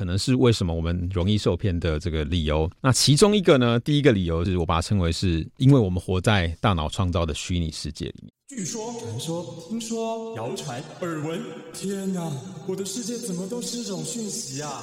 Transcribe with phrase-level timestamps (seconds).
[0.00, 2.66] 可能是为什么我们容易受骗的这个理由。
[2.80, 8.32] 那其中一个呢，第一个理由是我把它称为是因为我们活在大脑创造的虚拟世界里面。
[8.48, 11.38] 据说、传说、听说、谣传、耳闻，
[11.74, 12.32] 天哪，
[12.66, 14.82] 我的世界怎么都是这种讯息啊！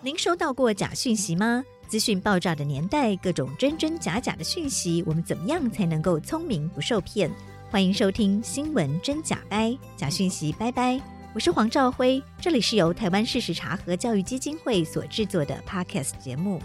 [0.00, 1.62] 您收到过假讯息吗？
[1.86, 7.30] 资讯爆炸的年代，各种真真假假的讯息，我们怎么样才能够聪明不受骗？
[7.70, 11.15] 欢迎收听新闻真假掰，假讯息拜拜。
[11.36, 16.58] 我是黄兆辉，这里是由台湾事实查核教育基金会所制作的 Podcast 节目。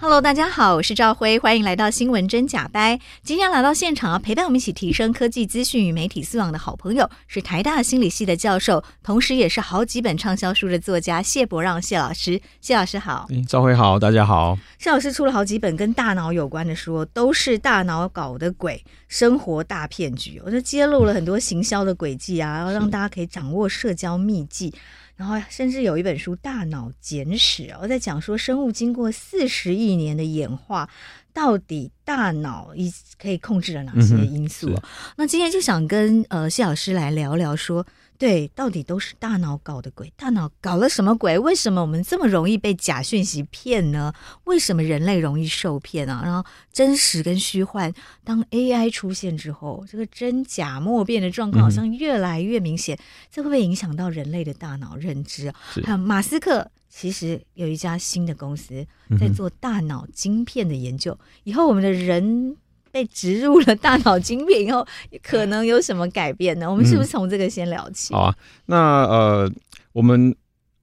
[0.00, 3.00] Hello，大家好，我是赵辉，欢迎来到新闻真假掰。
[3.24, 12.40] 今天来到现场陪伴我们一起提升科技资讯与媒体素养的好朋友，是台大心理系的教授，同时也是好几本畅销书的作家谢伯让谢老师。
[12.60, 14.56] 谢老师好，嗯、赵辉好，大家好。
[14.78, 20.40] 谢老师出了好几本跟大脑有关的书，都是大脑搞的鬼，生活大骗局。
[20.44, 24.72] 我就揭露了很多行销的轨迹啊，然后让大家可以掌握社交秘技。
[25.18, 30.88] 然后甚至有一本书《大脑简史》哦，在讲说生物经过四十亿年的演化，
[31.34, 34.70] 到底大脑一可以控制了哪些因素？
[34.70, 34.82] 嗯、
[35.16, 37.84] 那今天就想跟呃谢老师来聊聊说。
[38.18, 40.12] 对，到底都是大脑搞的鬼？
[40.16, 41.38] 大脑搞了什么鬼？
[41.38, 44.12] 为什么我们这么容易被假讯息骗呢？
[44.42, 46.20] 为什么人类容易受骗啊？
[46.24, 52.96] 然后真实跟虚幻，当 AI 出现之后，这个真假莫辨的状况好像越来越明显。
[52.96, 55.52] 嗯、这会不会影响到人类的大脑认知？
[55.84, 58.84] 还有马斯克其实有一家新的公司
[59.20, 62.56] 在做大脑晶片的研究，以后我们的人。
[62.98, 64.84] 被植入了大脑晶片以后，
[65.22, 66.68] 可能有什么改变呢？
[66.68, 68.12] 我们是不是从这个先聊起？
[68.12, 69.52] 嗯、好啊，那呃，
[69.92, 70.34] 我们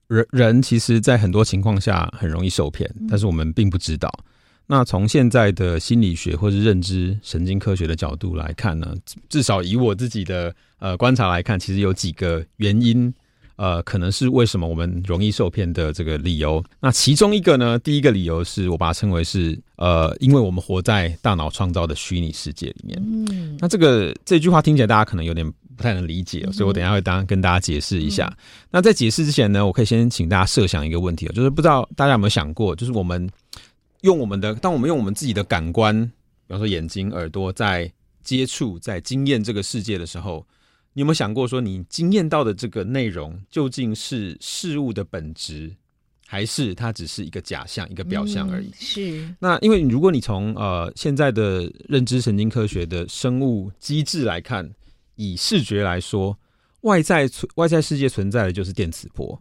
[0.08, 4.10] 人人其实，在很多情况下很容易受骗，但是我们并不知道。
[4.66, 8.94] 那从现在的心理学或是认知神经科学的角度来看呢，
[9.28, 13.12] 至少以我自己的呃观察来看，其实有几个原因。
[13.56, 16.62] 呃，可能是为什么我们容易受骗的这个理由。
[16.78, 23.02] 那其中一个呢，第一个理由是我把它称为是呃，因为我们活在大脑创造的虚拟世界里面。
[23.02, 28.26] 嗯，那这个这句话听起来大家可能有点不太能理解，嗯、所以我等一下会当跟大家解释一下。
[28.26, 28.36] 嗯、
[28.70, 33.26] 那在解释之前呢，我可以先请大家设想一个问题，就是不知道大家有没有想过，就是我们
[34.02, 35.98] 用我们的，当我们用我们自己的感官，
[36.46, 37.90] 比方说眼睛、耳朵，在
[38.22, 40.44] 接触、在经验这个世界的时候。
[40.96, 45.70] 你有没有想过，说你经验到的这个内容究竟是事物的本质，
[46.26, 48.68] 还是它只是一个假象、一个表象而已？
[48.68, 49.34] 嗯、是。
[49.38, 54.66] 那因为如果你从呃现在的认知神经科学的生物机制来看，
[55.16, 56.34] 以视觉来说，
[56.80, 59.38] 外在存外在世界存在的就是电磁波。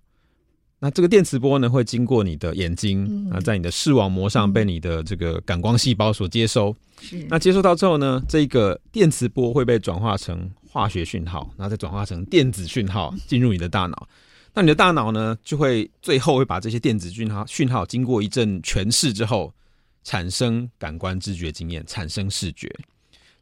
[0.79, 6.75] 那这个电磁波呢，会经过你的眼睛啊，在你的视网膜上被你的这个感光细胞所接收。
[6.99, 7.25] 是。
[7.29, 10.51] 那接收到之后呢，这个电磁波会被转化成。
[10.75, 14.05] 化学讯号，然后再转化成电子讯号进入你的大脑。
[14.53, 19.53] 那你的大脑呢，就会最后会把这些电子讯号讯号经过一阵诠释之后，
[20.03, 22.69] 产生感官知觉经验，产生视觉。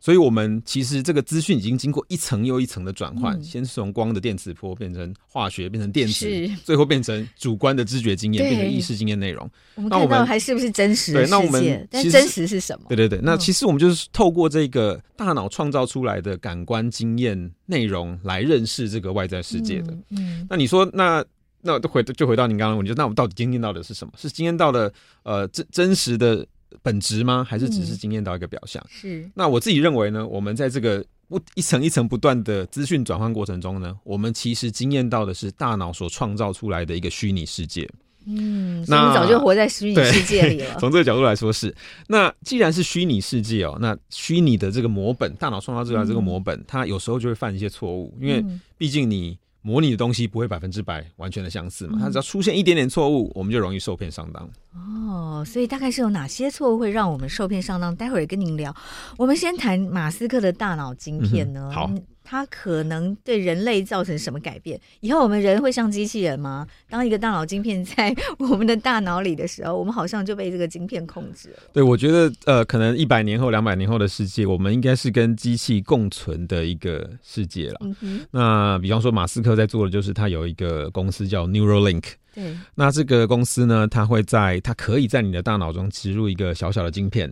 [0.04, 6.28] 所以，我们其实这个资讯已经经过一层又一层的转换，嗯、先是从光的电磁波变成化学，变成电子，
[6.66, 9.50] 最后变成主观的知觉经验，变成意识经验内容。
[9.76, 11.22] 那我们还是不是真实的？
[11.22, 12.88] 对，那我们但真实是什么？
[12.90, 19.94] 对对对，那其实我们就是透过这个大脑创造出来的感官经验内容来认识这个外在世界的。
[20.10, 21.24] 嗯，嗯那你说，那
[21.62, 24.12] 那回就回到您刚刚问，题那我们到底经验到的是什么？
[24.18, 24.92] 是经验到的
[25.24, 26.46] 呃真真实的？
[26.82, 27.46] 本质吗？
[27.48, 28.84] 还是只是惊艳到一个表象？
[28.86, 29.32] 嗯、是。
[29.36, 37.88] 那我自己认为呢，我们在这个不一层一层不断的资讯转换过程中呢，我们其实惊艳到的是大脑所创造出来的一个虚拟世界。
[38.26, 40.78] 嗯，那你早就活在虚拟世界里了。
[40.80, 41.76] 从这个角度来说是。
[42.08, 48.44] 那既然是虚拟世界哦，那虚拟的这个模本，大脑创造出来这个模本，嗯、它有时候就会犯一些错误，因为
[48.78, 49.38] 毕竟你。
[49.64, 51.98] 模拟的东西不会百分之百完全的相似嘛？
[52.00, 54.48] 它只要出现一点点错误，我们就容易受骗上当。
[54.76, 57.96] 哦，所以大概是有哪些错误会让我们受骗上当？
[57.96, 58.76] 待会儿跟您聊。
[59.18, 61.72] 我们先谈马斯克的大脑晶片呢？
[61.74, 61.90] 好。
[62.24, 64.80] 它可能对人类造成什么改变？
[65.02, 66.66] 以后我们人会像机器人吗？
[66.90, 71.58] 当一个大脑晶片在我们的大脑里的时候，我们好像就被这个晶片控制了。
[71.74, 77.80] 对，我觉得呃，可能一百年后、两百年后的世界，我们应该是跟机器共存的一个世界了。
[78.02, 78.26] 嗯。
[78.32, 82.04] 那比方说，马斯克在做的就是他有一个公司叫 Neuralink。
[82.34, 82.56] 对。
[82.76, 87.32] 那这个公司呢，它会在它可以在你的大脑中植入一个小小的晶片。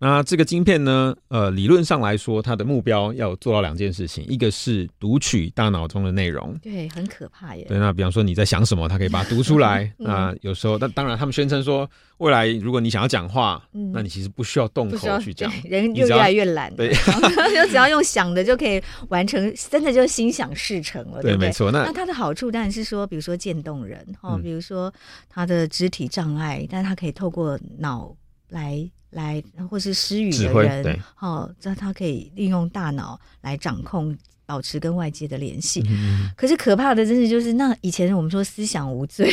[0.00, 7.64] 那这个晶片呢，呃，理论上来说，它的目标要做到两件事情，一个是读取大脑中的内容，对，很可怕耶。
[7.68, 9.92] 对，那比方说你在想什么，它可以把它读出来。
[9.98, 16.94] 嗯、那有时候，那当然他们宣称说，未来如果你想要讲话，嗯、那你其实不需要动口去讲，人就越来越懒，对，
[17.52, 21.72] 就只要用想的就可以完成，真的就心想事成了，对，对，没错。
[21.72, 24.94] 那那它的好处当然是说，比如说渐冻人，哦，比如说
[25.28, 28.14] 他的肢体障碍，嗯、但是他可以透过脑
[28.50, 28.88] 来。
[29.10, 35.82] 来，或是失语的人，哦，这他可以利用大脑来掌控、保持跟外界的联系。
[35.88, 39.32] 嗯、可是可怕的，真的就是那以前我们说思想无罪，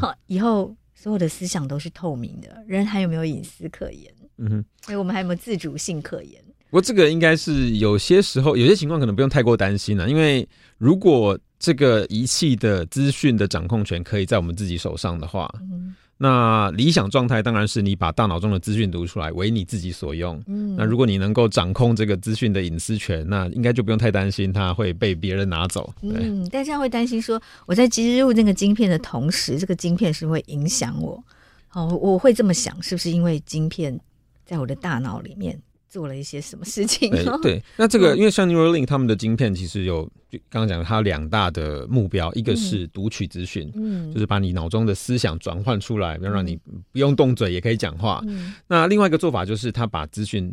[0.00, 4.12] 好、嗯，以后所有的思想都是透明的，人还有没有隐私可言？
[4.38, 6.42] 嗯哼，所以我们还有没有自主性可言？
[6.70, 10.48] 不过这个应该是有些时候，有些情况可能不用太过担心了，因为
[10.78, 15.48] 如果这个仪器的资讯的掌控权可以在我们自己手上的话。
[15.60, 20.40] 嗯那理想状态当然是你把大脑中的资讯读出来，为你自己所用。
[20.46, 25.92] 嗯，那如果你能够掌控这个资讯的隐私权，那应该就不用太担心它会被别人拿走。
[26.02, 31.22] 嗯，但这样会担心说，我在植入那个晶片的同时，这个晶片是会影响我。
[31.72, 33.98] 哦，我会这么想，是不是因为晶片
[34.44, 35.58] 在我的大脑里面？
[35.92, 37.10] 做了一些什么事情？
[37.10, 40.10] 对，对，那这个因为像 Neuralink 他们的晶片其实有，
[40.48, 46.58] 刚刚讲它有两大的目标，一个是读取资讯，嗯，就是把你脑中的思想转换出来，要让你
[46.92, 48.22] 不用动嘴也可以讲话。
[48.26, 50.50] 嗯，那另外一个做法就是他把资讯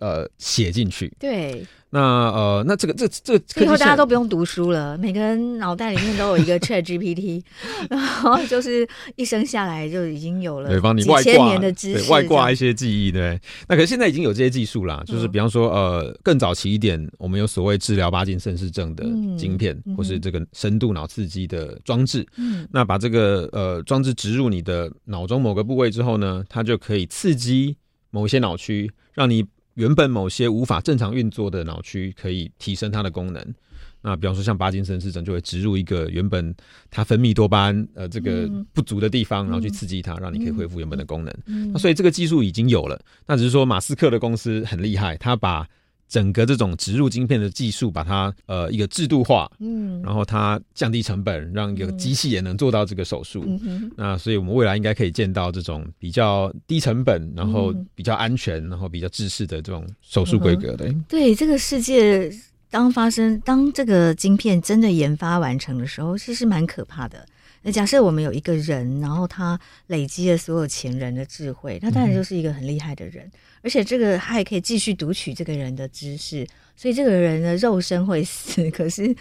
[0.00, 1.64] 呃写进去，对。
[1.92, 7.42] 那呃，那这个这这个，以后大家都不用读书了，每个人脑袋里面都有一个 Chat GPT，
[7.90, 13.36] 然后就是一生下来就已经有了，对，帮你外挂年的知识，外挂一些记忆，对。
[13.66, 19.02] 那可是现在已经有这些技术啦，就是比方说呃，更早期一点，我们有所谓治疗巴金森氏症的
[19.36, 27.76] 晶片，嗯、或是这个深度脑刺激的装置，嗯，那把这个呃装置植入你的脑中某个部位之后呢，它就可以刺激
[28.12, 29.44] 某一些脑区，让你。
[29.74, 33.54] 原本某些无法正常运作的脑区可以提升它的功能。
[34.02, 36.54] 那比方说像巴金森氏症就会植入一个原本
[36.90, 41.34] 它分泌多巴胺呃这个不足的地方，然后去刺激它，让你可以恢复原本的功能。
[41.72, 45.68] 那所以这个技术已经有了，那只是说马斯克的公司很厉害，他把。
[46.10, 53.44] 整个这种植入晶片的技术，把它呃一个制度化，嗯，然后它降低成本，让一个机器也能做到这个手术。
[53.46, 60.86] 嗯哼，那所以我们未来应该可以见到这种比较低成本，然后比较安全，然后比较制式的这种手术规格的。
[60.86, 62.28] 对，对，这个世界
[62.68, 67.24] 当发生当这个晶片真的研发完成的时候，其实蛮可怕的。
[67.62, 69.58] 那假设我们有一个人，然后他
[69.88, 79.14] 累积了所有前人的智慧，他当然就是一个很厉害的人，嗯、而且这个他还可以继续读取这个人的知识，所以这个人的肉身会死，可是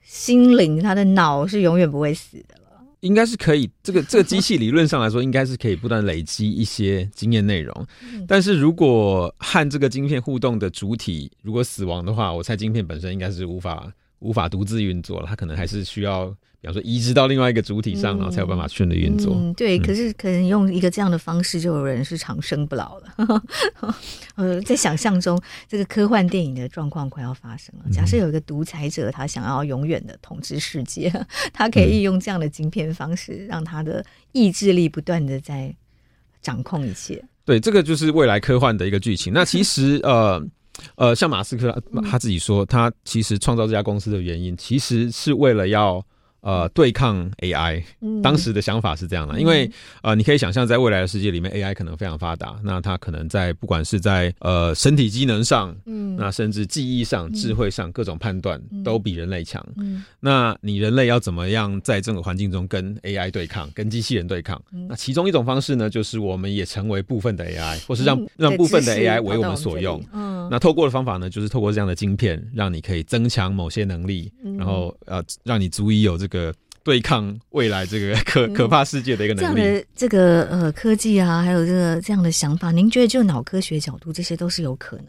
[0.00, 2.84] 心灵他的脑是永远不会死的了。
[3.00, 7.86] 应该是可以，这个这个机器理论上来说，应该是可以不断累积一些经验内容。
[8.04, 16.32] 嗯、但是如果和这个晶片互动的主体如果死亡的话，我猜晶片本身应该是无法无法独自运作了，它可能还是需要。
[16.62, 19.34] 比方说移植到另外一个主体上，然后才有办法顺利运作。
[19.36, 19.76] 嗯，对。
[19.80, 23.42] 可是可能用一个这样的方式，就有人是长生不老了。
[24.36, 25.36] 呃，在想象中，
[25.66, 27.90] 这个科幻电影的状况快要发生了。
[27.90, 31.12] 假设有一个独裁者，他想要永远的统治世界，
[31.52, 35.74] 他可以用这样的晶片方式，让他的意志力不断的在
[36.40, 37.20] 掌控一切。
[37.44, 39.32] 对，这个就是未来科幻的一个剧情。
[39.32, 40.40] 那 其实呃
[40.94, 41.76] 呃，像马斯克
[42.08, 46.00] 他自己说，他其实创造这家公司的原因，其实是为了要。
[46.42, 47.82] 呃，对抗 AI，
[48.22, 49.70] 当时的想法是这样的，嗯、因为
[50.02, 59.64] 呃，你可以想象，在未来的世界里面，AI 可能非常发达，那它可能在不管是在呃身体机能上，嗯，那甚至记忆上、智慧上各种判断都比人类强。
[59.76, 64.60] 嗯，那你人类要怎么样在这个环境中跟 AI 对抗，跟机器人对抗？
[64.72, 70.02] 嗯、那其中一种方式呢，就是我们也成为部分的 AI，或是让让部分的 AI 为我们所用。
[70.12, 76.32] 嗯，那透过的方法呢，就是透过这样的晶片，让你可以增强某些能力，然后呃，让你足以有这个。
[76.32, 85.06] 个对抗未来这个可可怕世界的一个能力，嗯、这样的这个呃科技啊，还有这个这样的想法，您觉得就脑科学角度，这些都是有可能？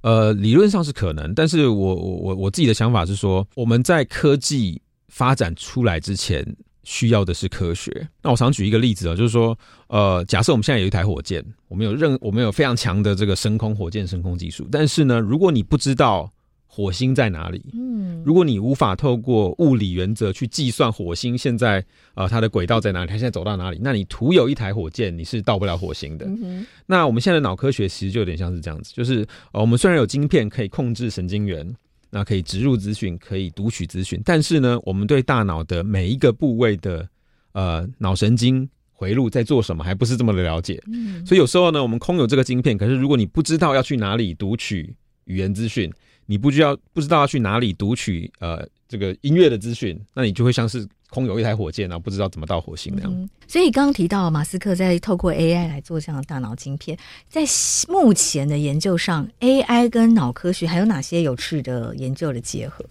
[0.00, 6.44] 呃，理论上是可能，但是我我我我自己的想法是说，我们在科技发展出来之前，
[6.84, 8.08] 需要的是科学。
[8.22, 9.58] 那我常举一个例子啊，就是说，
[9.88, 16.30] 呃，假设我们现在有一台火箭，我们有任我们有非常强的这个升空火箭升空技术，但是呢，如果你不知道。
[16.74, 17.62] 火星在哪里？
[17.74, 21.84] 嗯，如果你无法透过物理原则去计算火星现在
[22.14, 26.24] 呃它的轨道在哪里，它现在走到哪里，那你徒有一台火箭，你是到不了火星的。
[26.24, 26.66] 嗯。
[26.86, 29.20] 那我们现在的脑科学其实就有点像是这样子，就是
[29.52, 31.70] 呃我们虽然有晶片可以控制神经元，
[32.12, 37.08] 那可以植入资讯，可以读取资讯，但是呢，我们对大脑的每一个部位的
[37.52, 38.68] 呃脑神经。
[38.94, 40.80] 回路在做什么，还不是这么的了解。
[40.86, 45.92] 嗯，所以有时候呢，我们空有这个晶片，可是如果你不知道要去哪里读取语言资讯，
[46.26, 50.86] 你不知道不知道要去哪里读取呃这个音乐的资讯，那你就会像是。
[51.10, 53.12] 空有一台火箭，然后不知道怎么到火星那样。
[53.12, 56.96] 嗯、所以刚刚提到马斯克在透过 AI 来做这样的大脑晶片，
[57.28, 57.44] 在
[57.86, 62.82] 目前的研究上，AI 跟脑科学还有哪些有趣的研究的结合？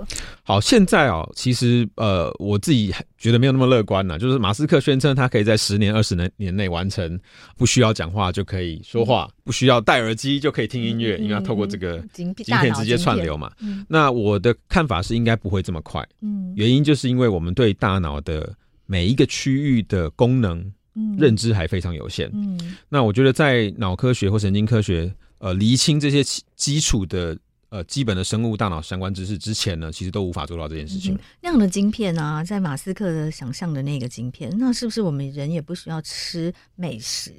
[0.43, 4.19] 好，现在啊、哦，其实呃，我自己觉得没有那么乐观了。
[4.19, 7.19] 就是马斯克宣称他可以在十年、二十年年内完成，
[7.57, 13.51] 不需要讲话就可以说话，嗯、不需要戴耳机就可以听音乐，嗯、因为要透过这个晶片直接串流嘛。
[13.61, 16.07] 嗯、那我的看法是应该不会这么快。
[16.21, 18.53] 嗯，原因就是因为我们对大脑的
[18.91, 20.69] 每一个区域的功能
[21.17, 22.29] 认知还非常有限。
[22.33, 26.21] 嗯，那我觉得在脑科学或神经科学呃厘清这些
[26.57, 27.37] 基础的
[27.69, 31.13] 呃基本的生物大脑相关知识之前呢，其实都无法做到这件事情。
[31.13, 37.31] 嗯、那样的晶片啊，在马斯克的想象的那个晶片，那是不是我们人也不需要吃美食？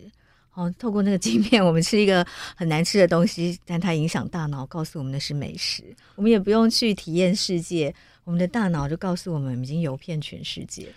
[0.54, 5.84] 哦，透过那个晶片，我们吃一个很难吃的东西，但它影响大脑，告诉我们的是美食。
[6.14, 7.94] 我们也不用去体验世界，
[8.24, 10.88] 我们的大脑就告诉我们已经游遍全世界。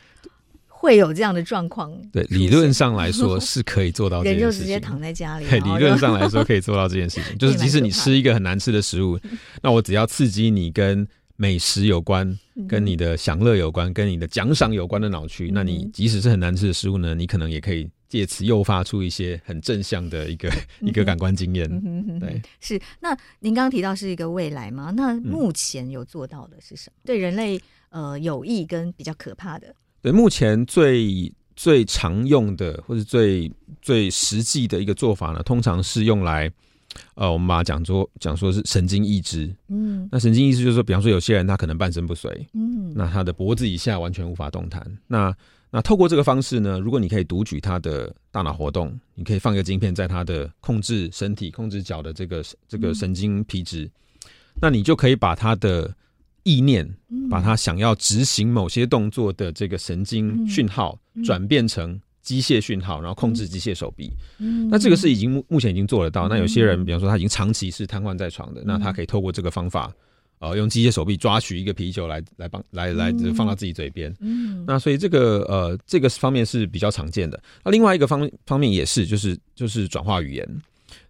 [0.86, 1.92] 会有这样的状况？
[2.14, 4.46] 对，理论上来说 是可以做到这件事情。
[4.46, 5.46] 人就直接躺在家里。
[5.50, 9.20] 对，理论上来说 可以做到这件事情，就是即使你吃一个很难吃的食物，
[9.64, 11.06] 那我只要刺激你跟
[11.38, 12.38] 美食有关、
[12.70, 20.50] 跟你的享乐有关、跟你的奖赏有关的脑区，那你即使是很难吃的食物呢，你可能也可以借此诱发出一些很正向的一个
[20.80, 21.68] 一个感官经验。
[22.20, 22.80] 对，是。
[23.02, 24.94] 那您刚刚提到是一个未来吗？
[24.96, 27.02] 那目前有做到的是什么？
[27.04, 29.76] 对人类呃有益跟比较可怕的？
[30.06, 36.48] 对，目前最最常用的或者最最实际的一个做法呢，通常是用来，
[37.16, 39.52] 呃，我们把它讲说讲说是神经抑制。
[39.68, 44.86] 嗯，那神经抑制就是说，比方说有些人他可能半身不遂，嗯，那他的脖子以下完全无法动弹。
[45.08, 45.36] 那
[45.72, 54.30] 那透过这个方式呢，如果你可以读取他的大脑活动，你可以放一个晶片在他的控制身体、控制脚的这个这个神经皮质，嗯，
[54.62, 55.92] 那你就可以把他的。
[56.46, 56.88] 意念
[57.30, 64.12] 把他想要执行某些动作的这个神经讯号转变成机械讯号，然后控制机械手臂。
[64.70, 66.28] 那这个是已经目目前已经做得到。
[66.30, 69.94] 那有些人，比方说他已经长期是瘫痪在床的，那他可以透过这个方法，
[70.40, 74.16] 呃，用机械手臂抓取一个啤酒来来帮来来放到自己嘴边。
[74.68, 77.42] 那所以这个呃这个方面是比较常见的。
[77.64, 80.62] 那另外一个方方面也是，就是就是转化语言。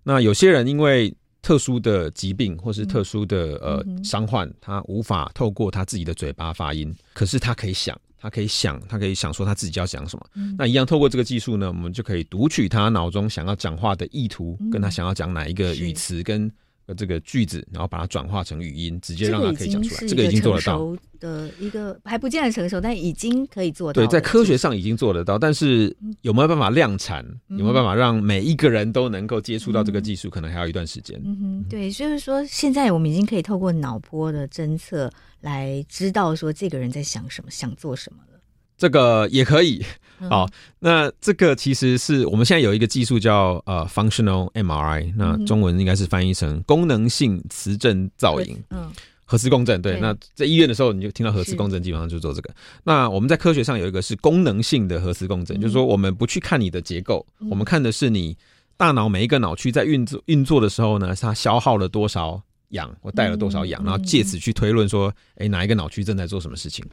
[0.04, 1.14] 那有些人因为
[1.46, 10.26] 特殊的疾病或是特殊的呃伤患，他无法透过他自己的嘴巴发音，可是他可以想，他可以想，他可以想说他自己要讲什么。
[10.58, 16.52] 那一样透过这个技术呢，我们就可以读取他脑中想要讲话的意图，跟他想要讲哪一个语词跟。
[16.94, 20.08] 这个句子，然后把它转化成语音，直接让它可以讲出来。
[20.08, 24.02] 这个已经做得到的一个还不见得成熟，但已经可以做到。
[24.02, 27.26] 对，在科学上已经做得到，但是有没有办法量产？
[27.50, 30.30] 有没有办法让每一个人都能够接触到这个技术？
[30.30, 31.20] 可能还要一段时间。
[31.24, 35.12] 嗯哼，对，就是说现在我们已经可以透过脑波的侦测
[35.42, 38.35] 来知道说这个人在想什么，想做什么了。
[38.78, 39.84] 这个也可以。
[40.30, 40.48] 好，
[40.80, 48.90] 那这个其实是我们现在有一个技术叫呃 functional MRI，那中文应该是翻译成功能性磁振造影，嗯，
[49.26, 49.82] 核磁共振。
[49.82, 52.50] 对，那在医院的时候你就听到核磁共振，基本上就做这个。
[52.86, 58.38] 那我们在科学上有一个是功能性的核磁共振，就是说我们不去看你的结构，我们看的是你
[58.78, 62.42] 大脑每一个脑区在运作运作的时候呢，它消耗了多少
[62.76, 66.86] 氧，我带了多少氧，然后借此去推论说，哎，哪一个脑区正在做什么事情。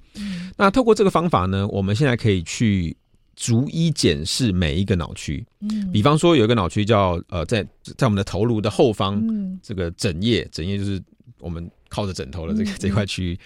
[0.56, 2.96] 那透过这个方法呢，我们现在可以去。
[3.34, 11.02] 逐一检视每一个脑区，嗯，比方说有一个脑区叫呃，在在我们的头颅的后方，嗯，这个枕叶，枕叶就是
[11.40, 13.38] 我们靠着枕头的这个这块区域。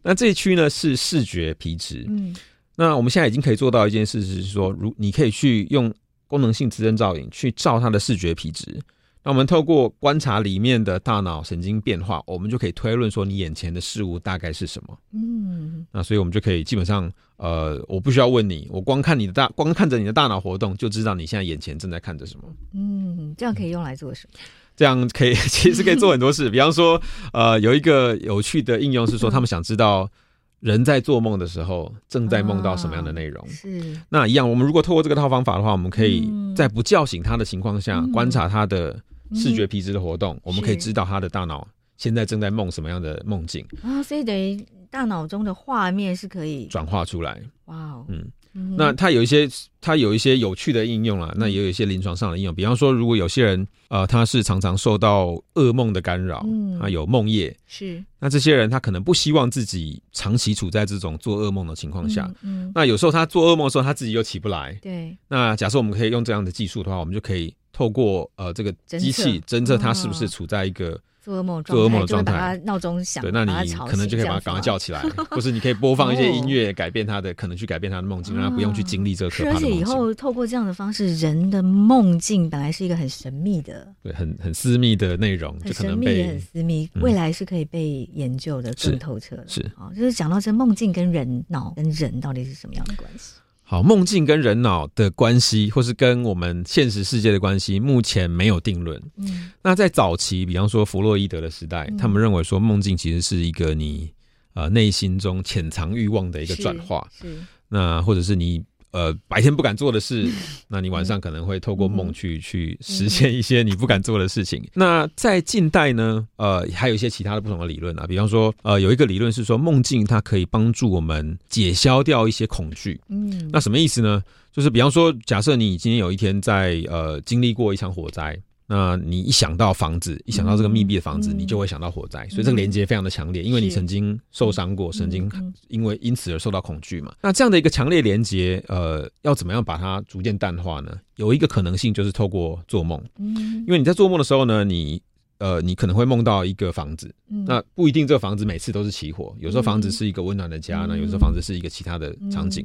[0.00, 2.32] 那这一区呢是视觉皮质，嗯，
[2.76, 5.92] 那我们现在已经可以做到一件事，是说，如你可以去用
[6.28, 8.80] 功能性磁振造影去照它的视觉皮质。
[9.24, 14.98] 那我们透过观察里面的大脑神经变化，我们就可以推论说你眼前的事物大概是什么。
[15.12, 22.44] 嗯，那所以我们就可以基本上，呃，我不需要问你，我光看你的大，光看着你的大脑活动，就知道你现在眼前正在看着什么。
[22.74, 24.40] 嗯，这样可以用来做什么？
[24.74, 26.50] 这样可以， 其实可以做很多事。
[26.50, 27.00] 比方说，
[27.32, 30.10] 呃，有一个有趣的应用是说， 他们想知道
[30.58, 33.40] 人在做梦的时候正在梦到什么样的内容。
[33.46, 34.00] 啊，是。
[34.08, 39.00] 那一样，我们如果透过这个套方法的话，我们可以在不叫醒他的情况下观察他的。
[39.34, 47.40] 视觉皮质的活动，嗯、我们可以知道他的大脑现在正在梦什么样的梦境啊，所以等于大脑中的画面是可以转化出来。
[47.66, 49.48] 哇哦，嗯，那它有一些
[49.80, 52.54] 它有一些有趣的应用啊，那也有一些临床上的应用。
[52.54, 65.16] 比方说，如果有些人呃他是常常受到噩梦的干扰，嗯，他有梦夜，是那这些人他可能不希望自己长期处在这种做噩梦的情况下，嗯，嗯，那有时候他做噩梦的时候他自己又起不来，对。
[65.28, 71.00] 那假设我们可以用这样的技术的话，我们就可以透过呃这个机器侦测他是不是处在一个。
[71.24, 75.00] 做噩梦，做噩梦的状态，把他闹钟响，对，那你可能就可以把他赶快叫起来，
[75.30, 79.50] 或是你可以播放一些音乐，改变他的，可能去改变他的梦境，让他不用去经历这个可怕。
[79.52, 89.44] 而且以后透过这样的方式，人的梦境本来是一个很神秘的，对，很很私密的内容，就可能被很私密，未来是可以被研究的更透彻的。
[89.46, 93.34] 是啊，就是讲到这梦境跟人脑跟人到底是什么样的关系？
[93.72, 99.00] 好，梦境跟人脑的关系，或是跟我们现实世界的关系，目前没有定论。
[99.16, 104.12] 嗯，那在早期，比方说弗洛伊德的时代，嗯、他们认为说梦境其实是一个你
[104.52, 107.08] 呃内心中潜藏欲望的一个转化。
[107.18, 108.62] 是，是那或者是你。
[108.92, 110.30] 呃，白天不敢做的事，
[110.68, 114.60] 那你晚上可能会透过梦去、嗯、去实现一些你不敢做的事情。
[114.62, 123.00] 嗯、那在近代呢，呃，还有一些其他的不同的理论啊，比方说，呃，有一个理论是说，梦境它可以帮助我们解消掉一些恐惧。
[123.08, 124.22] 嗯，那什么意思呢？
[124.52, 128.38] 就是比方说，假设你今天有一天在呃经历过一场火灾。
[128.66, 135.30] 那你一想到房子，一想到这个密闭的房子，嗯、你就会想到火灾，嗯、所以这个连接非常的强烈，因为你曾经受伤过，曾经
[135.68, 137.14] 因为因此而受到恐惧嘛。
[137.20, 140.96] 那这样的一个强烈连接，呃，要怎么样把它逐渐淡化呢？
[141.16, 145.02] 有一个可能性就是透过做梦，因为你在做梦的时候呢，你
[145.38, 152.64] 呃，你可能会梦到一个房子，那不一定这个房子每次都是起火，有时候房子是一个温暖的家，那有时候房子是一个其他的场景。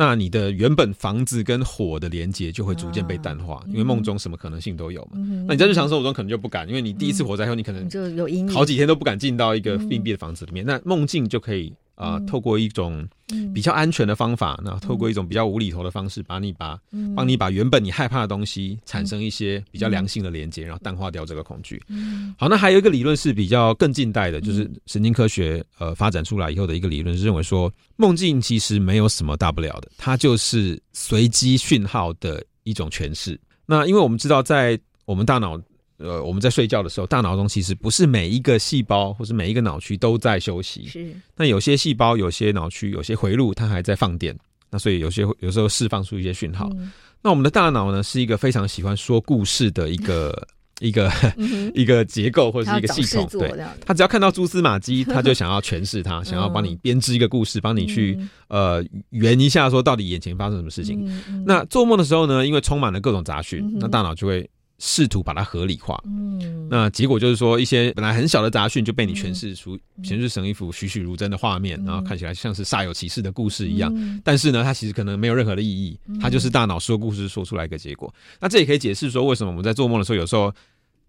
[0.00, 5.18] 那你的原本房子跟火的连接就会逐渐被淡化，因为梦中什么可能性都有嘛。
[5.48, 10.64] 那你在日常生活中可能就不敢，因为你第一次火灾后，你可能就有阴影，好几天都不敢进到一个密闭的房子里面。
[10.64, 11.74] 那梦境就可以。
[11.98, 13.06] 啊、呃，透过一种
[13.52, 16.78] 比较安全的方法，那、嗯、透过一种比较无厘头的方式，把你把
[17.16, 21.82] 帮、嗯、你把原本你害怕的东西产生一些比较良性的连接，然后淡化掉这个恐惧。
[21.88, 33.38] 嗯、好，那还有一个理论是比较更近代的，就是神经科学呃发展出来以后的一个理论，是认为说梦境其实没有什么大不了的，它就是随机讯号的一种诠释。
[33.66, 35.60] 那因为我们知道，在我们大脑。
[35.98, 40.86] 呃，我们在睡觉的时候，大脑中其实不是每一个细胞或是每一个脑区都在休息。
[40.86, 41.12] 是。
[41.36, 44.36] 那有些细胞、有些脑区、有些回路，它还在放电。
[44.70, 46.70] 那所以有些有时候释放出一些讯号。
[46.74, 50.30] 嗯、那我们的大脑呢，是一个非常喜欢说故事的一个、
[50.80, 53.26] 嗯、 一个、嗯、一个结构或者是一个系统。
[53.32, 53.52] 对。
[53.84, 61.04] 他只要看到蛛丝马迹，他就想要诠释它， 想要帮你编织一个故事，帮你去、嗯、呃圆一下，说到底眼前发生什么事情。
[61.44, 64.48] 那做梦的时候呢，因为充满了各种杂讯，嗯、那大脑就会。
[64.78, 73.92] 试图把它合理化，嗯，那结果就是说，一些本来很小的杂讯就被你诠释出，诠释成一幅栩栩如生的画面，然后看起来像是煞有其事的故事一样。
[74.22, 78.12] 但是呢，它其实可能没有任何的意义，它就是大脑说故事说出来一个结果。
[78.40, 80.52] 那这也可以解释说，为什么我们在做梦的时候，有时候。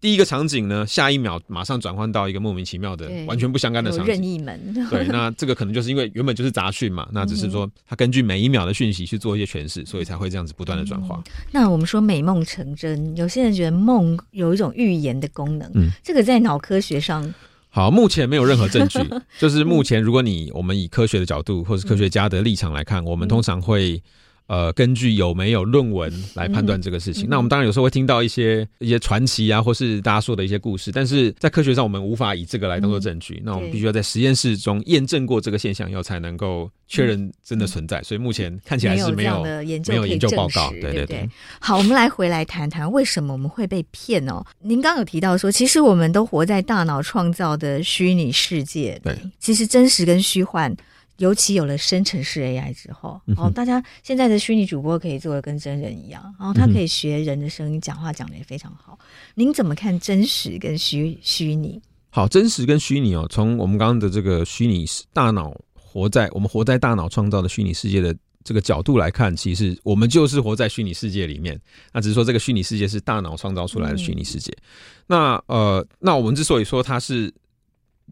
[0.02, 4.08] 第一个场景呢，下一秒马上转换到一个莫名其妙的、完全不相干的场景。
[4.08, 4.74] 任意门。
[4.90, 11.32] 对，那这个可能就是因为原本就是杂讯嘛，那只是说它根据每一秒的讯息去做一些诠释， 所以才会这样子不断的转化、嗯。
[11.52, 17.34] 那我们说美梦成真，有些人觉得梦有一种预言的功能，嗯，这个在脑科学上，
[17.70, 19.00] 好，目前没有任何证据。
[19.38, 24.02] 就是目前，如果你我们以科学的角度或是科学家的立场来看，我们通常会。
[24.50, 33.36] 呃，根据有没有论文来判断这个事情，嗯、那我们当然有时候会听到一些一些传奇啊，或是大家说的一些故事，但是在科学上我们无法以这个来当做证据。
[33.36, 38.00] 嗯、那我们必须要在实验室中验证过这个现象以后，才能够确认真的存在。
[38.00, 44.44] 嗯、所以目前看起来是没有没有研究没有研究报告，对对对，好，我们来回来谈谈为什么我们会被骗哦。
[44.62, 50.76] 您刚刚有提到说，其实我们都活在大脑创造的虚拟世界，对，其实真实跟虚幻。
[51.20, 58.98] 尤其有了生成式 AI 之后，哦，大家现在的虚拟主播可以做的跟真人一样，然后他可以学人的声音讲话，讲的也非常好。
[59.36, 61.82] 您怎么看真实跟虚虚拟？
[62.10, 71.60] 好，真实跟虚拟哦，从我们刚刚的这个虚拟大脑活在我们活在大脑创造的虚拟世界的这个角度来看，其实我们就是活在虚拟世界里面。
[71.92, 74.52] 那只是说这个虚拟世界是大脑创造出来的虚拟世界。
[74.52, 74.64] 嗯、
[75.08, 77.34] 那呃，那我们之所以说它是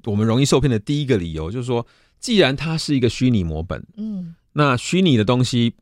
[0.04, 1.88] 我们容易受骗的第一个理由，就是说。
[2.20, 5.74] 既然它是一个虚拟模本，嗯，那虚拟的东西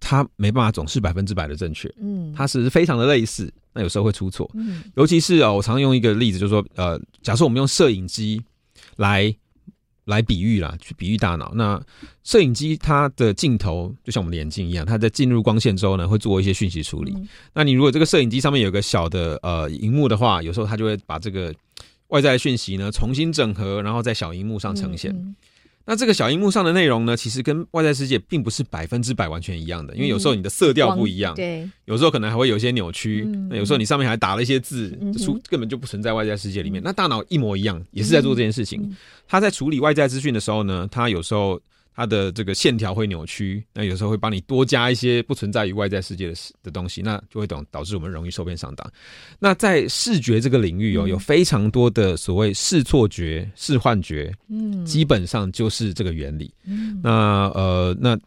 [0.00, 8.42] 它没办法总是百分之百的正确，嗯，它是非常的类似，那有时候会出错，嗯，尤其是啊，我常用一个例子，就是说，呃，假设我们用摄影机
[8.96, 9.34] 来
[10.04, 11.80] 来比喻啦，去比喻大脑，那
[12.22, 17.12] 摄影机它的镜头就像我们的眼睛一样，它在进入光线之后呢，会做一些讯息处理。
[17.16, 21.54] 嗯，那你如果这个摄影机上面有个小的呃荧幕的话，有时候它就会把这个
[22.08, 25.10] 外在的讯息呢重新整合，然后在小荧幕上呈现。
[25.12, 25.36] 嗯嗯
[25.86, 36.82] 那这个小荧幕上的内容呢，其实跟外在世界并不是百分之百完全一样的，因为有时候你的色调不一样，对，有时候可能还会有一些扭曲，那有时候你上面还打了一些字，出根本就不存在外在世界里面。
[36.82, 38.96] 那大脑一模一样，也是在做这件事情。
[39.28, 41.60] 它在处理外在资讯的时候呢，它有时候。
[41.94, 48.92] 它的这个线条会扭曲，那有时候会帮你多加一些不存在于外在世界的的东西，那就会导导致我们容易受骗上当。
[49.38, 56.52] 那在视觉这个领域哦，有非常多的所谓视错觉、视幻觉，嗯，基本上就是这个原理。
[56.64, 58.18] 嗯，那呃，那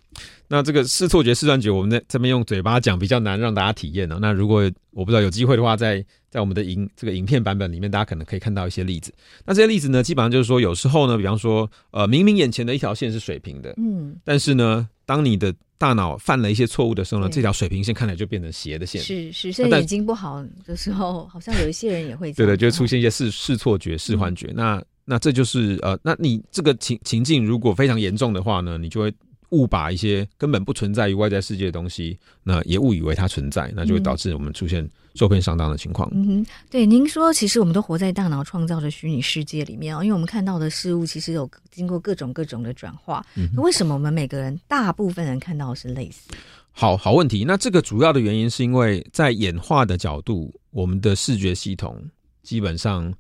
[0.49, 4.17] 那这个视错觉、视幻觉，我们在这边用嘴巴讲比较难让大家体验哦。
[4.21, 9.13] 那如果我不知道有机会的话，在在我们的影这个影片版本里面，大家可能可以看到一些例子。
[9.45, 19.01] 那这些例子呢，基本上就是说，有时候呢，比方说，呃，明明眼前的一条线是水平的，嗯，但是呢，当你的大脑犯了一些错误的时候呢，这条水平线看来就变成斜的线。
[19.01, 24.53] 是是，所以眼睛不好的时候，好像有一些人也会对的，就会出现一些视视错觉、视幻觉。
[24.55, 29.13] 那那这就是呃，那你这个情情境如果非常严重的话呢，你就会。
[29.49, 36.09] 误把一些根本不存在于外在世界的东西，那也误以为它存在，那就会导致我们出现受骗上当的情况。
[36.13, 43.25] 嗯哼，对，您说，其实我们都活在大脑创造的虚拟世界里面哦，因为我们看到的事物其实有经过各种各种的转化。
[43.35, 46.29] 嗯，为什么我们每个人大部分人看到的是类似？
[46.71, 47.43] 好好问题。
[47.43, 51.99] 那这个主要的原因是因为在演化的角度，我们的视觉系统
[52.43, 53.11] 基本上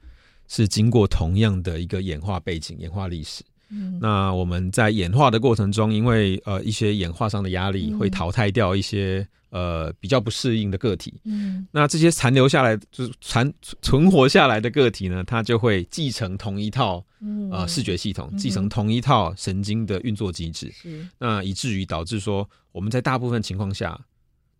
[0.47, 3.43] 是经过同样的一个演化背景、演化历史。
[3.69, 11.13] 嗯，那我们在演化的过程中，因为呃一些演化上的压力，会淘汰掉一些呃比较不适应的个体。
[11.25, 17.03] 嗯，那这些残留下来就是残存活下来的个体呢，它就会继承同一套
[17.51, 20.71] 呃视觉系统，继承同一套神经的运作机制。
[20.71, 23.99] 是，那以至于导致说我们在大部分情况下，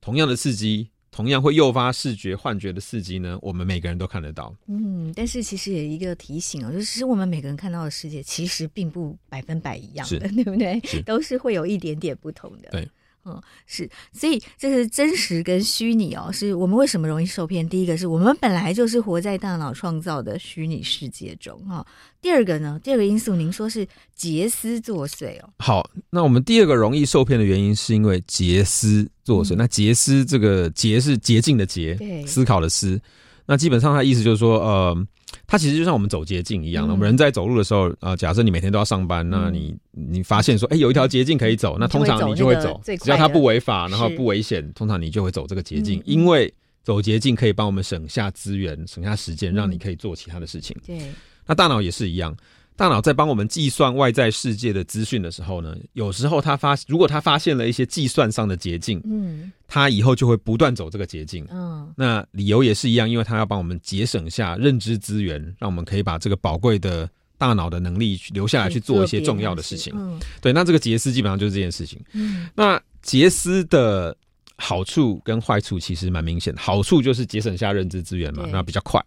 [0.02, 0.90] 同样的刺激。
[1.12, 4.54] 同样会诱发视觉幻觉的刺激呢，我们每个人都看得到。
[4.68, 10.80] 嗯，但是其实有一个提醒哦，就是我们每个人看到的世界其实并不百分百一样的， 对不对？
[11.06, 12.70] 都是会有一点点不同的。
[12.72, 12.88] 对。
[13.28, 17.68] 嗯，是，所以这是真实跟虚拟哦，是我们为什么容易受骗？
[17.68, 21.86] 第一个是我们本来就是活在大脑创造的虚拟世界中哈。
[22.22, 25.50] 第二个呢，第二个因素，您说是捷思作祟哦。
[25.60, 29.56] 好，那我们第二个容易受骗的原因是因为捷思作祟。
[29.56, 33.00] 嗯、那捷思这个捷是捷径的捷，思考的思。
[33.48, 35.08] 那基本上他意思就是说，呃。
[35.46, 50.76] 它其实就像我们走捷径一样的，我们人在走路的时候，啊，假设你每天都要上班，那你你发现说，哎，有一条捷径可以走，那通常你就会走，只要它不违法，然后不危险，通常你就会走这个捷径，因为走捷径可以帮我们省下资源、省下时间，让你可以做其他的事情。
[50.86, 51.00] 对，
[51.46, 52.36] 那大脑也是一样。
[52.78, 67.10] 大脑在帮我们计算外在世界的资讯的时候呢，有时候它发，如果它发现了一些计算上的捷径，嗯，它以后就会不断走这个捷径，嗯，那理由也是一样，因为它要帮我们节省下认知资源，让我们可以把这个宝贵的
[67.40, 69.76] 大脑的能力留下来去做一些重要的事。
[69.76, 74.16] 情，嗯，对，那这个杰斯基本上就是这件事情，嗯，那杰斯的
[74.56, 79.04] 好处跟坏处其实蛮明显的，好处就是节省下认知资源嘛，那比较快。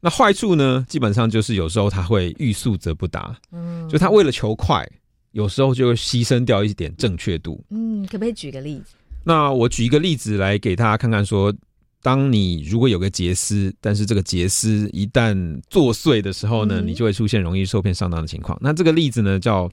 [0.00, 0.86] 那坏处呢？
[0.88, 4.88] 基本上就是有时候他会欲速则不达，嗯，就他为了求快，
[5.32, 7.60] 有时候就会牺牲掉一点正确度。
[7.70, 8.94] 嗯，可不可以举个例子？
[9.24, 11.52] 那我举一个例子来给大家看看，说，
[12.00, 15.34] 当你如果有个捷思，但是这个捷思一旦
[15.68, 18.56] 作祟的时候呢，你就会出现容易受骗上当的情况。
[18.62, 19.68] 那这个例子呢，叫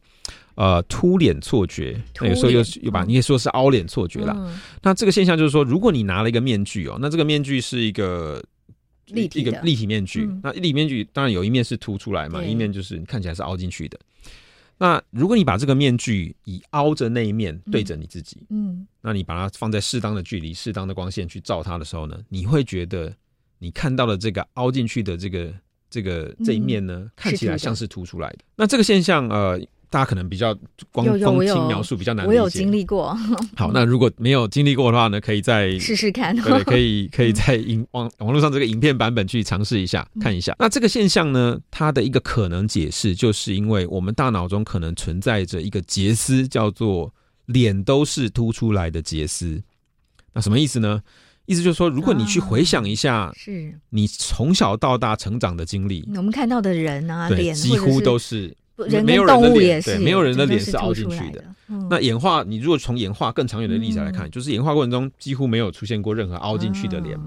[0.56, 4.36] 呃凸脸错觉，那有时候又又把你也说是凹脸错觉啦。
[4.82, 8.44] 那这个现象就是说，如果你拿了一个面具哦，那这个面具是一个。
[9.08, 14.00] 立体一个立体面具，嗯、那立体面具当然有一面是凸出来嘛，一面就是看起来是凹进去的。
[14.78, 23.16] 那如果你把这个面具以凹着那一面对着你自己，嗯，那你把它放在适当的距离、适当的光线去照它的时候呢，你会觉得
[23.60, 25.54] 你看到的这个凹进去的这个
[25.90, 28.40] 这个这一面呢，看起来像是凸出来的。
[28.56, 29.60] 那这个现象，呃。
[29.90, 30.54] 大家可能比较
[30.92, 33.16] 光光听描述比较难理解，我有经历过。
[33.56, 36.36] 好，那如果没有经历过的话呢，可以再试试看。
[36.36, 40.56] 对，可以 可以在影网网络上这个影片版本去尝试一下，看一下。
[40.60, 47.14] 那这个现象呢，它的一个可能解释，就是因为我们大脑中可能存在着一个结思，叫做
[47.46, 49.62] 脸都是凸出来的结思。
[50.34, 51.02] 那什么意思呢？
[51.46, 58.56] 意思就是说，如果你去回想一下，是你从小到大成长的经历，我们看到的人啊，脸几乎都是。
[58.78, 61.44] 人跟动物也是，没有人的脸是凹进去的。
[61.90, 67.20] 那演化，你如果从演化更长远的例子来看，就是演化过程中几乎没有出现过任何凹进去的脸。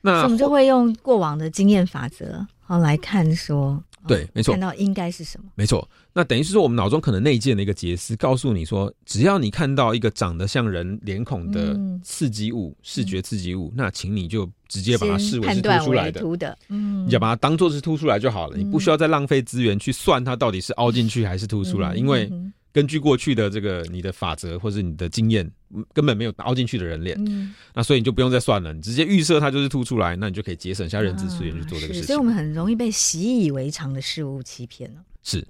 [0.00, 3.82] 那我们就会用过往的经验法则好来看说。
[4.06, 5.50] 对，没错，看到应该是什么？
[5.54, 22.30] 没错，那等于是说，我们脑中可能内建的一个结思，告诉你说，只要你看到一个长得像人脸孔的刺激物，嗯、视觉刺激物，那请你就直接把它视为是凸出来的，的嗯，你就把它当做是凸出来就好了，嗯、你不需要再浪费资源去算它到底是凹进去还是凸出来，嗯、因为
[22.76, 25.50] 根据过去的这个你的法则或者你的经验，
[25.94, 32.08] 根本没有凹进去的人脸，嗯，那所以你就不用再算了，你直接预设它就是凸出来，那你就可以节省下认知资源去做这个事情。
[32.08, 35.00] 所以我们很容易被习以为常的事物欺骗了。
[35.22, 35.42] 是，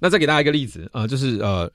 [0.00, 1.68] 那再给大家一个例子啊、呃，就是呃。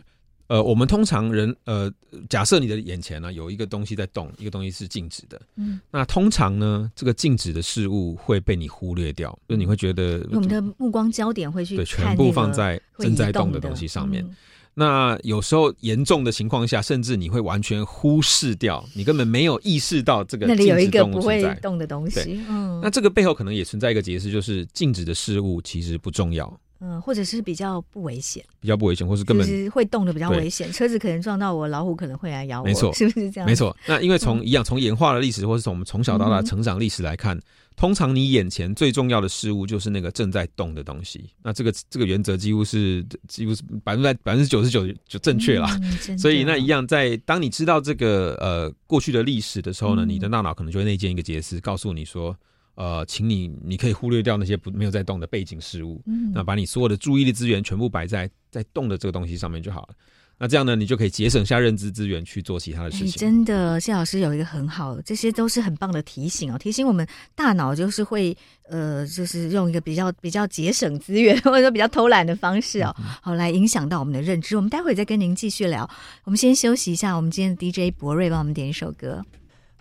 [0.48, 1.92] 呃，我们通常人呃，
[2.30, 14.22] 假设你的眼前呢有一个东西在动，一个东西是静止的，嗯，那通常呢，这个静止的事物会被你忽略掉，就你会觉得我们的目光焦点会去对全部放在正在动的东西上面。
[14.22, 14.36] 嗯、
[14.76, 22.44] 那有时候严重的情况下，甚至你会完全忽视掉，你根本没有意识到这个那里有一个不会动的东西。
[22.50, 26.52] 嗯，那这个背后可能也存在一个解释，就是静止的事物其实不重要。
[26.86, 33.48] 嗯，或者是比较不危险，比较不危险，或是根本是会动的比较危险，车子可能撞到我，老虎可能会来咬我，没错，是不是这样？
[33.48, 33.74] 没错。
[33.88, 37.42] 那因为从一样从演化的历史，或是从我们从小到大成长历史来看，嗯，
[37.76, 41.30] 通常你眼前最重要的事物就是那个正在动的东西。
[41.42, 45.68] 那这个这个原则几乎是几乎是百分之百分之九十九就正确了。
[46.08, 52.36] 嗯，所以那一样在当你知道这个呃过去的历史的时候呢，嗯，你的大脑可能就会内建一个结思，告诉你说。
[52.76, 59.90] 呃，请你，你可以忽略掉那些不没有在动的背景事物，嗯，那把你所有的注意力资源全部摆在在动的这个东西上面就好了。
[60.40, 63.08] 那这样呢，你就可以节省下认知资源去做其他的事情。
[63.08, 68.36] 欸、真的，谢老师有一个很好，这些都是很棒的提醒哦，提醒我们大脑就是会
[68.68, 74.56] 呃，就是用一个比较比较节省资源或者说比较偷懒的方式哦，嗯、好来影响到我们的认知。
[74.58, 75.90] 我们待会再跟您继续聊，
[76.26, 77.16] 我们先休息一下。
[77.16, 79.24] 我们今天的 DJ 博瑞帮我们点一首歌。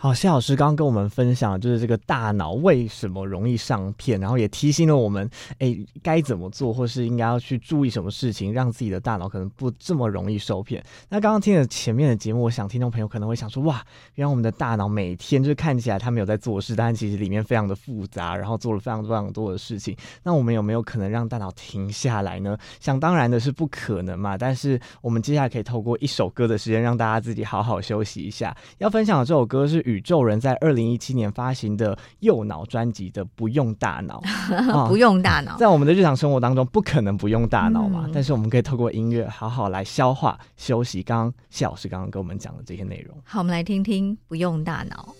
[0.02, 10.82] 好，谢老师刚刚跟我们分享，就是这个大脑为什么容易上骗，然后也提醒了我们，哎，该怎么做，或是应该要去注意什么事情，让自己的大脑可能不这么容易受骗。
[11.08, 13.80] 那刚刚听了前面的节目，我想听众朋友可能会想说，哇，
[14.16, 19.96] 原来我们的大脑每天就是看起来它没有在做事，但其实里面非常的复杂，然后做了非常非常多的事情。
[20.24, 22.58] 那我们有没有可能让大脑停下来呢？
[22.80, 24.36] 想当然的是不可能嘛。
[24.36, 28.52] 但是我们接下来可以透过一首歌的时间，让大家自己好好休息一下。
[28.78, 29.91] 要分享的这首歌是。
[29.92, 34.20] 宇宙人在二零一七年发行的右脑专辑的《不用大脑》，
[34.88, 38.10] 不用大脑，在我们的日常生活当中不可能不用大脑嘛、嗯。
[38.14, 41.02] 但是我们可以透过音乐好好来消化休息。
[41.02, 45.14] 刚刚谢老师刚刚跟我们讲的这些内容，好，我们来听听《不用大脑》。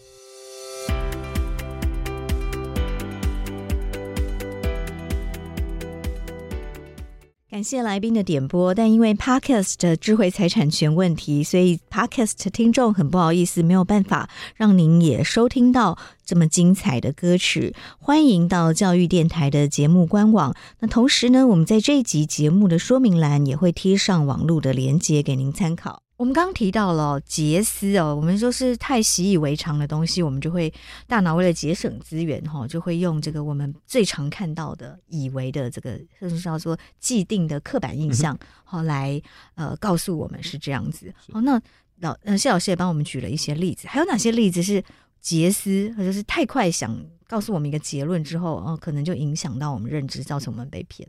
[7.53, 17.75] 感谢来宾的点播，但因为 Podcast 的智慧财产权问题，所以 Podcast 听众很不好意思，没有办法让您也收听到这么精彩的歌曲。
[17.99, 20.55] 欢迎到教育电台的节目官网。
[20.81, 26.01] 那同时呢，我们在这一集节目的说明栏也会贴上网络的连接给您参考。
[26.23, 30.73] 我们刚刚提到了节思哦，我们说是太习以为常的东西，我们就会
[31.09, 39.21] 大脑为了节省资源哈，就会用这个我们最常看到的、以为的这个，甚至叫做既定的刻板印象，好来
[39.57, 41.13] 呃告诉我们是这样子。
[41.33, 41.61] 好，那
[41.99, 44.81] 老呃谢老师也帮我们举了一些例子，还有哪些例子是
[45.21, 51.09] 节思，或者是太快想告诉我们一个结论之后，哦，可能就影响到我们认知，造成我们被骗。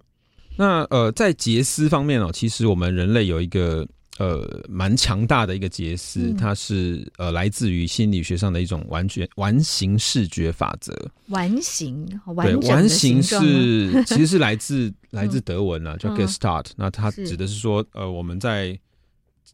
[0.58, 3.88] 那呃，在节思方面哦，其实我们人类有一个。
[4.20, 10.94] 呃，蛮强大的一个杰思，嗯，它是呃来自于心理学上的一种完全完形视觉法则。
[11.30, 12.06] 完形，
[12.44, 16.74] 对，完形是 其实是来自来自德文啊，叫 Gestalt，嗯。
[16.78, 18.78] 那它指的是说，呃，我们在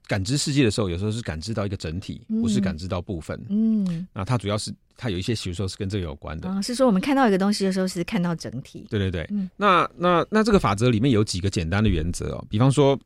[0.07, 3.41] 感知世界的时候，有时候是感知到一个整体，嗯，不是感知到部分。
[3.47, 6.49] 嗯，那它主要是它有一些，比如说是跟这个有关的。
[6.49, 8.85] 啊，是说我们看到一个东西的时候，是看到整体。
[8.89, 9.25] 对对对。
[9.31, 12.99] 嗯，那那那这个法则里面有几个简单的原则哦，比方说。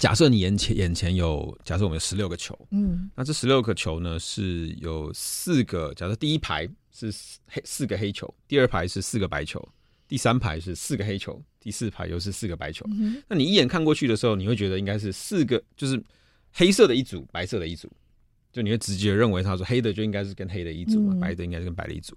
[0.00, 7.12] 假设你眼前眼前有，假设我们有十六个球，嗯，那这十六个球呢是有四个，假设第一排是
[7.46, 9.62] 黑四个黑球，第二排是四个白球，
[10.08, 12.86] 第三排是四个黑球，第四排又是四个白球。
[12.88, 16.02] 嗯，那你一眼看过去的时候，你会觉得应该是四个，就是
[16.50, 17.92] 黑色的一组，白色的一组，
[18.50, 22.16] 就你会直接认为他说黑的就应该是跟黑的一组嘛，嗯，白的应该是跟白的一组。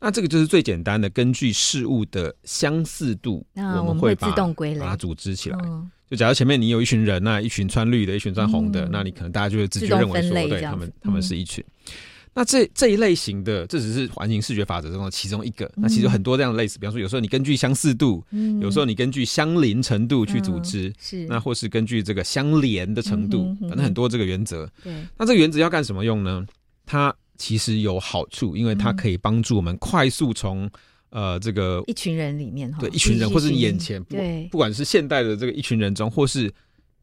[0.00, 5.58] 那这个就是最简单的，根据事物的相似度，我们会把自动归类，把它组织起来。
[6.08, 11.62] 就假如前面你有一群人，那一群穿绿的，一群穿红的，那你可能大家就会直觉认为说，对他们，他们是一群。
[12.34, 15.68] 那这这一类型的，这只是环形视觉法则中的其中一个。
[15.74, 18.24] 那其实有很多这样的类似，比方说，有时候你根据相似度，
[18.60, 24.70] 有时候你根据相邻程度去组织，是那或是根据这个相连的程度，反正很多这个原则。
[24.84, 26.46] 对，那这个原则要干什么用呢？
[26.86, 30.68] 它其实有好处，因为它可以帮助我们快速从
[31.10, 34.16] 呃这个一群人里面，对一群人，或是眼前不
[34.50, 36.52] 不管是现代的这个一群人中，或是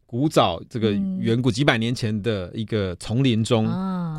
[0.06, 3.66] 古早这个远古几百年前的一个丛林中，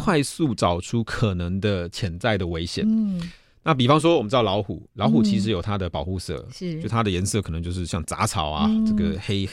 [0.00, 2.84] 快速找出可能的潜在的危险。
[2.88, 3.20] 嗯，
[3.62, 6.82] 那比方说，我们知道老虎，老虎其实有它的保护色，是。
[6.82, 9.48] 就它的颜色可能就是像杂草啊，这个黑。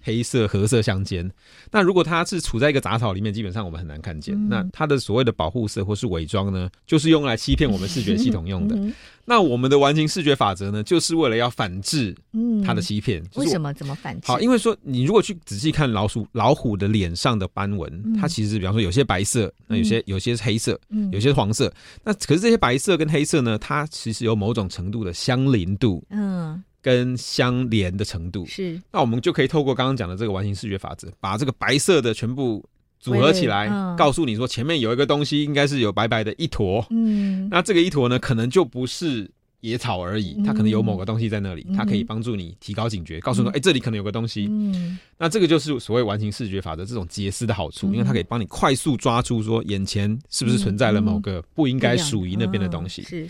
[0.00, 1.28] 黑色、褐色相间。
[1.70, 4.34] 那如果它是处在一个杂草里面，基本上我们很难看见。
[4.34, 8.76] 嗯、那它的所谓的保护色或是伪装呢，就是用来欺骗我们视觉系统用的。
[8.76, 8.92] 嗯、
[9.24, 12.14] 那我们的完形视觉法则呢，就是为了要反制
[12.64, 13.20] 它的欺骗。
[13.22, 13.74] 嗯就是、为什么？
[13.74, 14.26] 怎么反制？
[14.26, 21.72] 好，因为说你如果去仔细看老鼠、老虎的脸上的斑纹，嗯、它其实比方说有些白色，那有些有些是黑色，嗯、有些是黄色。
[22.02, 26.02] 那可是这些白色跟黑色呢，它其实有某种程度的相邻度。
[26.10, 26.62] 嗯。
[26.80, 28.46] 跟相连的程度。
[28.46, 32.64] 是，那我们就可以透过刚刚讲的这个完形视觉法则，把这个白色的全部
[33.00, 36.86] 组合起来，嗯、告诉你说前面有一个东西，应该是有白白的一坨。
[36.90, 43.58] 嗯，那这个一坨呢，可能就不是野草而已，它可能有某个东西在那里，嗯、它可以帮助你提高警觉，告诉你说，哎、嗯。
[43.58, 44.46] 欸，这里可能有个东西。
[44.48, 53.02] 嗯，那这个就是所谓完形视觉法则这种解释的好处，嗯、因为它可以帮你快速抓出说眼前是不是存在了某个不应该属于那边的东西。
[53.02, 53.26] 是。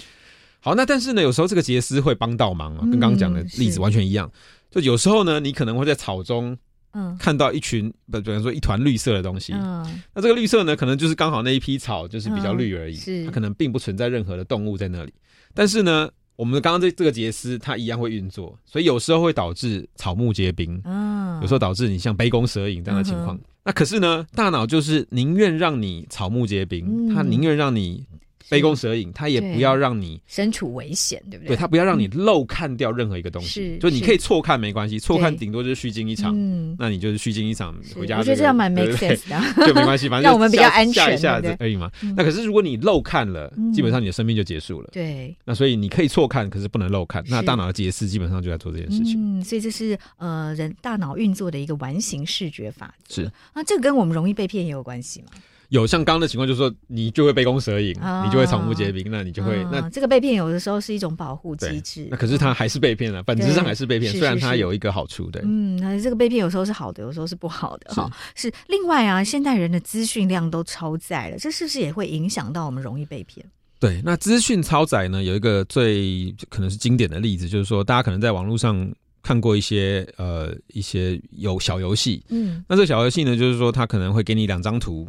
[0.60, 4.26] 好，那但是呢，有时候这个杰斯会帮倒忙啊，跟刚刚讲的例子完全一样。
[4.26, 4.38] 嗯、
[4.70, 6.56] 就有时候呢，你可能会在草中，
[6.94, 9.52] 嗯，看到一群，不，比方说一团绿色的东西。
[9.52, 15.12] 嗯，那这个绿色呢，可能就是刚好那一批草就是比较绿而已，嗯、是它可能并不存在任何的动物在那里。
[15.54, 23.36] 但是呢，我们刚刚这这个杰斯它一样会运作，所以有时候会导致草木皆兵，嗯，有时候导致你像杯弓蛇影这样的情况。
[23.36, 28.04] 嗯、那可是呢，大脑就是宁愿让你草木皆兵，它宁愿让你。
[28.48, 31.48] 杯弓蛇影，他也不要让你身处危险，对不对？
[31.48, 36.32] 对，他不要让你漏看掉任何一个东西，就你可以错看没关系，错看顶多就是虚惊一场。
[36.34, 38.18] 嗯，那你就是虚惊一场回家。
[38.18, 41.90] 我觉得这样蛮 make sense 的， 就没关系，反正 让我们比较安全，一下子可以吗？
[42.16, 44.88] 那可是如果你漏看了，基本上你的生命就结束了。
[44.92, 47.22] 对，那所以你可以错看，可是不能漏看。
[47.28, 49.14] 那大脑的解释基本上就在做这件事情。
[49.18, 53.22] 嗯，所以这是呃人大脑运作的一个完形视觉法则。
[53.22, 55.28] 是啊，这个跟我们容易被骗也有关系吗？
[55.68, 62.08] 有像刚刚的情况，就是说你就会杯弓蛇影，哦、你就会草木皆兵，那你就会、哦、那这个被骗有的时候是一种保护机制。
[62.10, 65.42] 那可是他还是被骗了，哦、本质上还是被骗，虽然他有一个好处，的。
[65.44, 68.10] 嗯，那这个被骗有时候是好的，有时候是不好的哈。
[68.34, 73.44] 是，另外啊，现代人的资讯量都超载了，这是不是也会影响到我们容易被骗？
[73.78, 78.90] 对，那资讯超载呢，有一个最可能是经典的例子，就是说大家可能在网络上
[79.22, 85.06] 看过一些呃一些有小游戏，嗯，那这个小游戏呢，就是说它可能会给你两张图。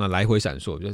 [0.00, 0.88] 那来回闪烁，就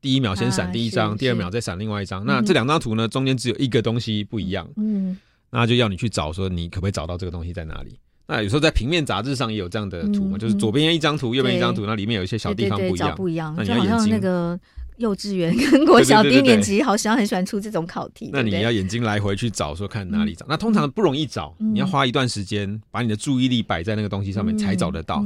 [0.00, 2.24] 第一秒先闪第一张，啊、第二秒再闪另外一张。
[2.24, 4.66] 那这两张图呢，中间只有一个东西不一样。
[4.76, 5.16] 嗯，
[5.50, 7.98] 那就要你去找，说你可不可以找到这个东西在哪里？
[8.26, 13.54] 那有时候在平面杂志上也有这样的图嘛，嗯、就是左边一张图，右边一张图，那里面有一些小地方不一样，不一样。
[13.56, 14.58] 那你要眼睛那个。
[14.98, 18.30] 幼稚园 跟国小低年级好像很喜欢出这种考题。
[18.32, 20.46] 那你要眼睛来回去找，说看哪里找。
[20.48, 25.24] 那通常不容易找，你要花一段时间把你的注意力摆在那个东西上面才找得到。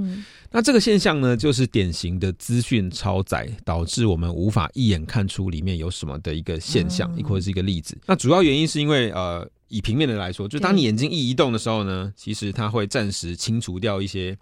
[0.51, 7.97] 那这个现象呢，就是典型的资讯超载，导致我们无法一眼看出里面有什么的一个现象，亦或者是一个例子。
[8.07, 14.37] 那主要原因是因为呃，以平面的来说，就当你眼睛一移动的时候呢，其实它会暂时清除掉一些。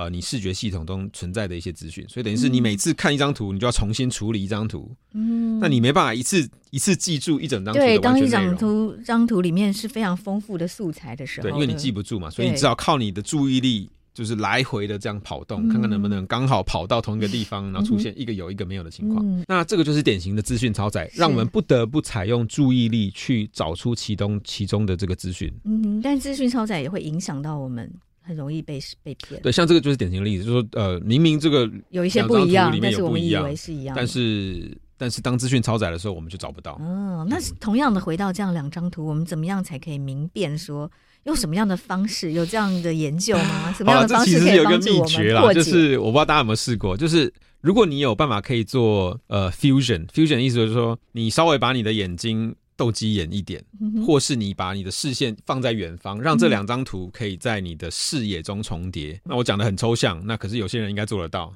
[0.00, 4.90] 呃，你视觉系统中存在的一些资讯，所以等于是你每次看一张图，你就要重新处理一张图。
[5.12, 7.80] 嗯，那你没办法一次一次记住一整张图。
[7.80, 19.22] 对，当一张图张图里面是非常丰富的素材的时候，对，因为你记不住嘛，所以你只好靠你的注意力，就是来回的这样跑动，看看能不能刚好跑到同一个地方，嗯、然后出现一个有一个没有的情况。
[19.22, 25.52] 嗯、那这个就是典型的资讯超载，让我们不得不采用注意力去找出其中其中的这个资讯。
[25.64, 27.92] 嗯，但资讯超载也会影响到我们。
[28.22, 29.40] 很容易被被骗。
[29.42, 36.78] 对，像这个就是典型的例子，就是说，呃，明明这个有一些不一样，但是我们以为是一样，但是但是当资讯超载的时候，我们就找不到。
[36.80, 40.90] 嗯，那是同样的，回到这样两张图，我们怎么样才可以明辨说
[41.24, 42.32] 用什么样的方式？
[42.32, 43.72] 有这样的研究吗？
[43.72, 45.14] 什么样的方式可以帮助我们破解？
[45.14, 52.54] 其实有一个秘诀啦，就是我不知道大家有没有试过，就是如果你有办法可以做呃 fusion，fusion 的意思就是说，你稍微把你的眼睛。
[52.80, 53.62] 斗鸡眼一点，
[54.06, 59.20] 或是你把你的视线放在远方，让这两张图可以在你的视野中重叠。
[59.22, 61.54] 那我讲的很抽象，那可是有些人应该做得到。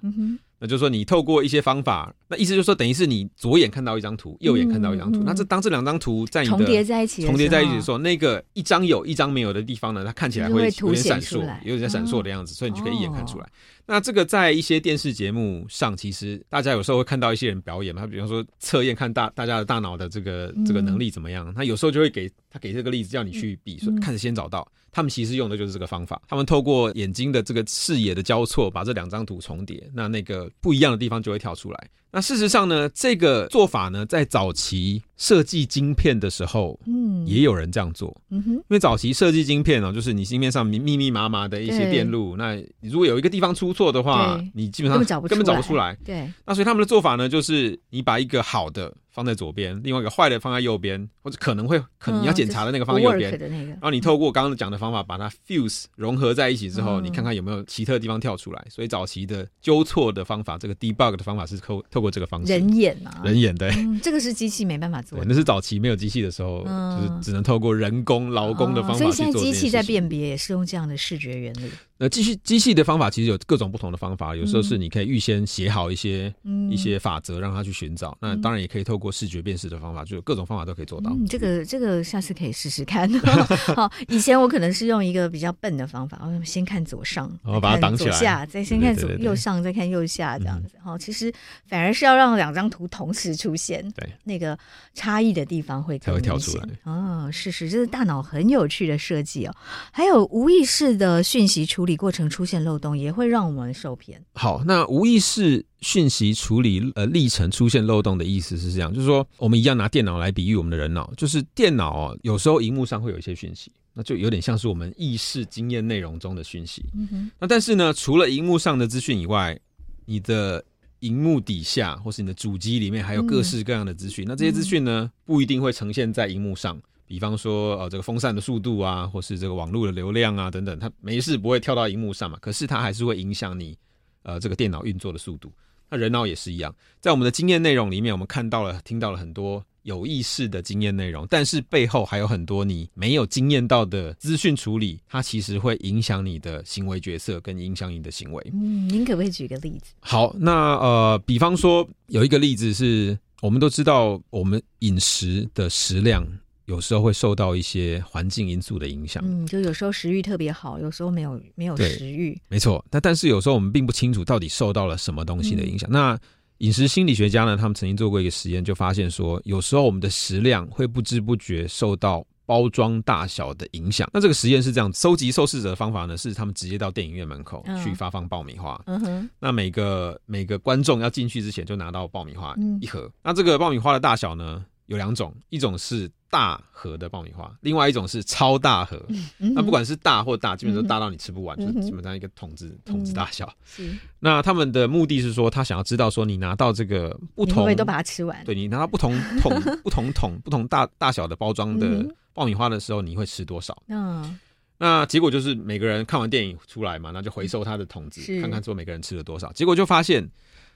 [0.61, 5.23] 那就是说，你透过一些方法，那意思就是说，等于是你左眼看到一张图，右眼看到一张图。
[5.25, 13.49] 那这当这两张图在你的重叠在一起，重叠在一起的时候，那个一张有一张没有的地方呢，它看起来会有点闪烁，有点闪烁的样子，所以你就可以一眼看出来。
[13.87, 24.67] 那这个在一些电视节目上，其实大家有时候会看到一些人表演嘛，他比方说测验看大大家的大脑的这个这个能力怎么样，他有时候就会给他给这个例子，叫你去比，说看先找到。
[24.91, 31.91] 他们其实用的就是这个方法，他们透过眼睛的这个视野的交错，把这两张图重叠，那那个不一样的地方就会跳出来。
[32.15, 46.31] 那事实上呢，这个做法呢，在早期设计晶片的时候，嗯，也有人这样做，嗯哼，因为早期设计晶片哦，就是你芯片上密密密麻麻的一些电路，那如果有一个地方出错的话，你基本上根本找不出来，对。
[46.47, 58.67] 那所以他们的做法呢，就是你把一个好的放在左边，另外一个坏的放在右边，或者可能会可能你要检查的那个放在右边、嗯那个、然后你透过刚刚讲的方法把它 fuse 融合在一起之后，嗯、你看看有没有奇特的地方跳出来。
[58.69, 62.53] 所以早期的纠错的方法，这个 debug 的方法是透透过这个方式。
[62.53, 65.25] 人眼啊，人眼对、嗯，这个是机器没办法做的。
[65.25, 69.13] 那是早期没有机器的时候，嗯、就是只能透过人工劳工的方法去做、哦。
[69.13, 71.71] 所以现在机器在辨别也是用这样的视觉原理。
[71.97, 78.19] 那机器机器的方法其实有各种不同的方法，有时候是你可以预先写好一些、嗯、一些法则让它去寻找。
[78.21, 81.11] 那当然也可以透过视觉辨识的方法，就有各种方法都可以做到。
[81.11, 83.09] 嗯、这个这个下次可以试试看。
[83.75, 90.71] 好，以前我可能是用一个比较笨的方法，我先看左上，然后把它挡起来，左下，再先看左右上，再看右下，这样子。
[90.83, 91.33] 好、嗯，其实
[91.67, 94.59] 反而是要让两张图同时出现，对那个
[94.95, 96.69] 差异的地方会才会跳出来。
[96.85, 99.55] 哦，是是，这是大脑很有趣的设计哦。
[99.93, 104.23] 还有无意识的讯息处理过程出现漏洞，也会让我们受骗。
[104.35, 116.85] 好，那无意识讯息处理呃历程出现漏洞的意思是这样，就是说我们一样拿电脑来比喻我们的人脑，就是电脑哦，有时候荧幕上会有一些讯息，那就有点像是我们意识经验内容中的讯息。
[116.95, 117.31] 嗯哼。
[117.39, 119.59] 那但是呢，除了荧幕上的资讯以外，
[120.07, 120.65] 你的
[121.01, 124.25] 荧幕底下或是你的主机里面还有各式各样的资讯。
[124.25, 126.81] 嗯、那这些资讯呢，不一定会呈现在荧幕上。
[127.07, 132.39] 比方说，呃，这个风扇的速度啊，或是这个网络的流量啊，等等，它没事不会跳到荧幕上嘛。
[132.41, 133.77] 可是它还是会影响你，
[134.23, 135.53] 呃，这个电脑运作的速度。
[135.97, 148.43] 人脑也是一样，在我们的经验内容里面，我们看到了、听到了很多有意识的经验内容，但是背后还有很多你没有经验到的资讯处理，它其实会影响你的行为决策，跟影响你的行为。
[148.53, 149.93] 嗯，您可不可以举个例子？
[150.01, 156.27] 好，那呃，比方说有一个例子是，我们都知道，我们饮食的食量。
[156.67, 162.85] 有时候会受到一些环境因素的影响，嗯，就有时候食欲特别好，有时候没有没有食欲，没错。
[162.91, 165.91] 那但是有时候我们并不清楚到底受到了什么东西的影响。
[165.91, 166.19] 嗯、那
[166.59, 174.09] 饮食心理学家呢，他们曾经做过一个实验，就发现说，有时候我们的食量会不知不觉受到包装大小的影响。
[174.15, 178.81] 那这个实验是这样，收集受试者的方法呢，是他们直接到电影院门口去发放爆米花。
[178.87, 179.31] 嗯哼。
[179.39, 183.01] 那每个每个观众要进去之前就拿到爆米花一盒。
[183.01, 189.03] 嗯、那这个爆米花的大小呢，有两种，一种是大盒的爆米花，另外一种是超大盒。
[189.09, 193.51] 嗯、那不管是大或大，基本上都大到你吃不完，嗯、就是基本上一个桶子桶子大小。
[193.65, 193.97] 是。
[194.21, 198.45] 那他们的目的是说，他想要知道说，你拿到这个不同，你会都把它吃完？
[198.45, 202.05] 对，你拿到不同 桶、不同桶、不同大大小的包装的
[202.35, 203.83] 爆米花的时候，你会吃多少？
[203.89, 204.39] 嗯。
[204.77, 209.51] 那结果就是每个人看完电影出来嘛，那就回收他的桶子，看看说每个人吃了多少。
[209.53, 210.29] 结果就发现。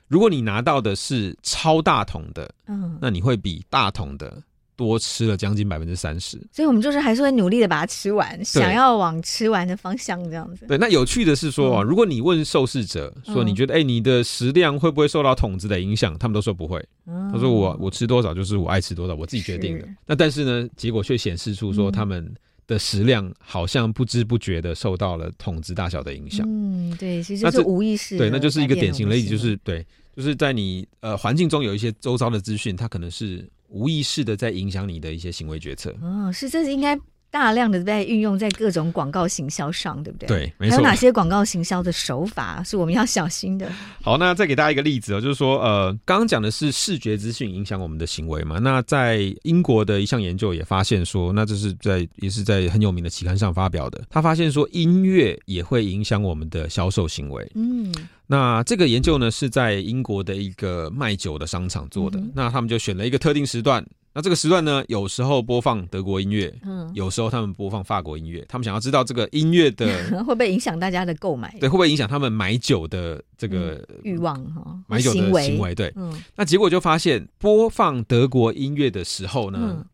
[0.08, 4.42] 如果你拿到的是超大桶的，嗯，那你会比大桶的
[4.74, 6.38] 多吃了将近百分之三十。
[6.50, 10.66] 所以，我们就是还是会努力的把它吃完，想要往吃完的方向这样子。
[10.66, 16.16] 对，那有趣的是说，嗯、如果你问受试者说，你觉得，哎、嗯欸，你的食量会不会受到桶子的影响？
[16.18, 16.82] 他们都说不会。
[17.06, 19.86] 嗯、他说我我吃多少就是我爱吃多少，我自己决定的。
[20.06, 22.34] 那但是呢，结果却显示出说他们。
[22.68, 26.46] 的食量好像不知不觉的受到了桶子大小的影响。
[26.48, 28.16] 嗯，对，其实就是无意识。
[28.16, 35.92] 对，那就是一个典型的例子，就是对，就是在你呃环境中有一些周遭的资讯，它可能是无意识的在影响你的一些行为决策。
[36.00, 36.96] 哦，是，这是应该。
[37.38, 40.26] 大量的在运用在各种广告行销上，对不对？
[40.26, 40.76] 对，没错。
[40.76, 43.70] 还有哪些广告行销的手法是我们要小心的？
[44.02, 48.58] 好，那再给大家一个例子哦，就是说，呃，刚刚讲的是视觉资讯影响我们的行为嘛。
[48.58, 54.02] 那在英国的一项研究也发现说，那这是在也是在很有名的期刊上发表的。
[54.10, 57.48] 他发现说，音乐也会影响我们的销售行为。
[57.54, 57.94] 嗯，
[58.26, 62.18] 那这个研究呢是在英国的一个卖酒的商场做的。
[62.18, 63.84] 嗯、那他们就选了一个特定时段。
[64.18, 69.86] 那这个时段呢，有时候播放德国音乐，嗯，有时候他们播放法国音乐，他们想要知道这个音乐的
[70.26, 79.58] 会不会影响大家的购买，对，会不会影响他们买酒的这个欲望哈，买酒的行为，对，嗯，那结果就发现播放德国音乐的时候呢。
[79.62, 79.86] 嗯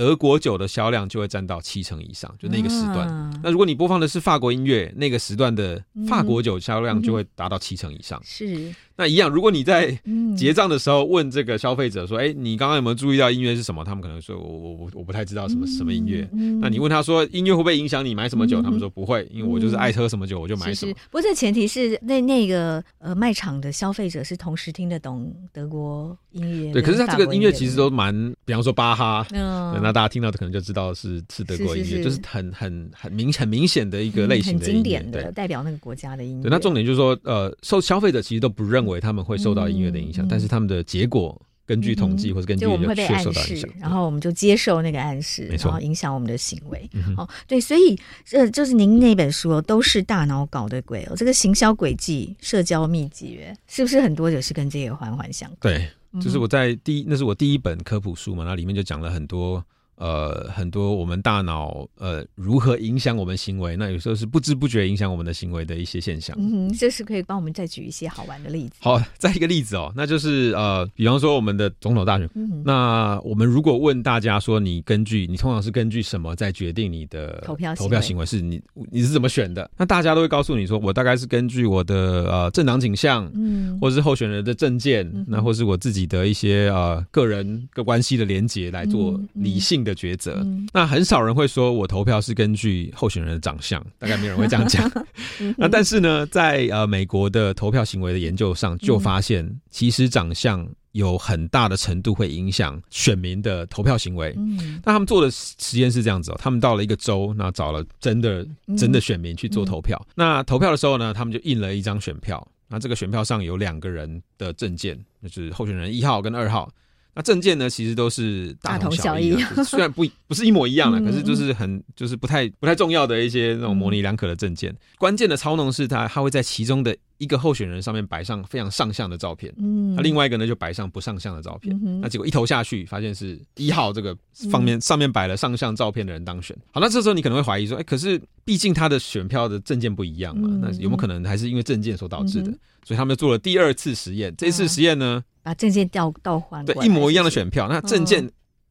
[0.00, 3.06] 德国酒的销量就会占到七成以上，就那个时段。
[3.06, 8.18] 啊、那如果你播放的是法国音乐，那个时段的法国酒销量就会达到七成以上。
[8.18, 8.74] 嗯、是。
[8.96, 9.98] 那一样，如果你在
[10.36, 16.28] 结账的时候问这个消费者说：“哎、欸，你刚刚有没有注意到音乐是什么？”他们可能说：“我我我我不太知道什么什么音乐。
[16.34, 20.74] 嗯”那你问他说：“音乐会不会影响你买什么酒？”嗯、他们说：“不会，因为我就是爱喝什么酒我就买什么。
[20.74, 26.72] 是是”不过这前提是那那个呃卖场的消费者是同时听得懂德国音乐。
[26.74, 36.42] 对，可是他这个音乐其实都蛮，比方说巴哈，嗯，那大家听到的可能就知道是是德国音乐，是是是就是很很很明很明显的一个类型的很经典的代表那个国家的音乐。
[36.42, 39.70] 对，那重点就是说，呃，受消费者其实都不认为他们会受到。
[39.70, 46.90] 音乐的影响，但是他们的结果根据统计或者根据就确受到影响，然后我们就接受那个暗示，然后影响我们的行为。
[47.16, 53.38] 哦，对，所以这就是您那本书都是大脑搞的鬼哦，这个行销轨迹、社交秘籍，
[53.68, 55.72] 是不是很多也是跟这个环环相关？
[55.72, 59.64] 对，就是我在第一，那是我第一本科普书嘛，那里面就讲了很多。
[60.00, 66.34] 呃，很多我们大脑呃如何影响我们行为，那有时候是不知不觉影响我们的行为的一些现象。
[66.40, 68.76] 嗯，这是可以帮我们再举一些好玩的例子。
[68.80, 78.24] 好，再一个例子哦，那就是呃，比方说我们的总统大选，嗯、那我们如果问大家说，你根据你通常是根据什么在决定你的投票投票行为？
[78.24, 78.58] 是你
[78.90, 79.70] 你是怎么选的？
[79.76, 89.89] 那大家都会告诉你说，我大概是根据我的呃政党倾向，嗯，或是候选人的证件，嗯、那或是我自己的一些呃个人个关系的连结来做理性的。
[89.90, 94.90] 的抉择，嗯、那很少人会说我投票是根据候选人的长相，大概没有人会这样讲。
[95.58, 104.34] 那但是呢，在呃美国的投票行为的研究上，就发现其实长相有很大的程度会影响选民的投票行为。
[104.36, 108.46] 嗯，那他们做的实验是这样子哦，他们到了一个州，那找了真的
[108.78, 110.00] 真的选民去做投票。
[110.08, 116.70] 嗯、那投票的时候呢，他们就印了一张选票，那这个选票上有两个人的证件，就是候选人一号跟二号。
[117.14, 119.36] 那证件呢，其实都是大同小异，
[119.66, 124.74] 虽然不不是一模一样的，可是就是很就是不太不太重要的一些那种模棱两可的证件。
[124.98, 131.78] 关键的操弄是它，它会在其中的一个候选人上面摆上非常上相的照片，嗯，那另外一个呢就摆上不上相的照片。
[132.00, 134.16] 那结果一投下去，发现是一号这个
[134.50, 136.56] 方面上面摆了上相照片的人当选。
[136.72, 142.50] 好，那这时候你可能会怀疑说，哎，可是毕竟他的选票的证件不一样嘛，那有没有可能还是因为证件所导致的？
[142.86, 144.34] 所以他们做了第二次实验。
[144.38, 145.22] 这次实验呢？
[145.42, 148.26] 把证件调倒换，对，一模一样的选票，那证件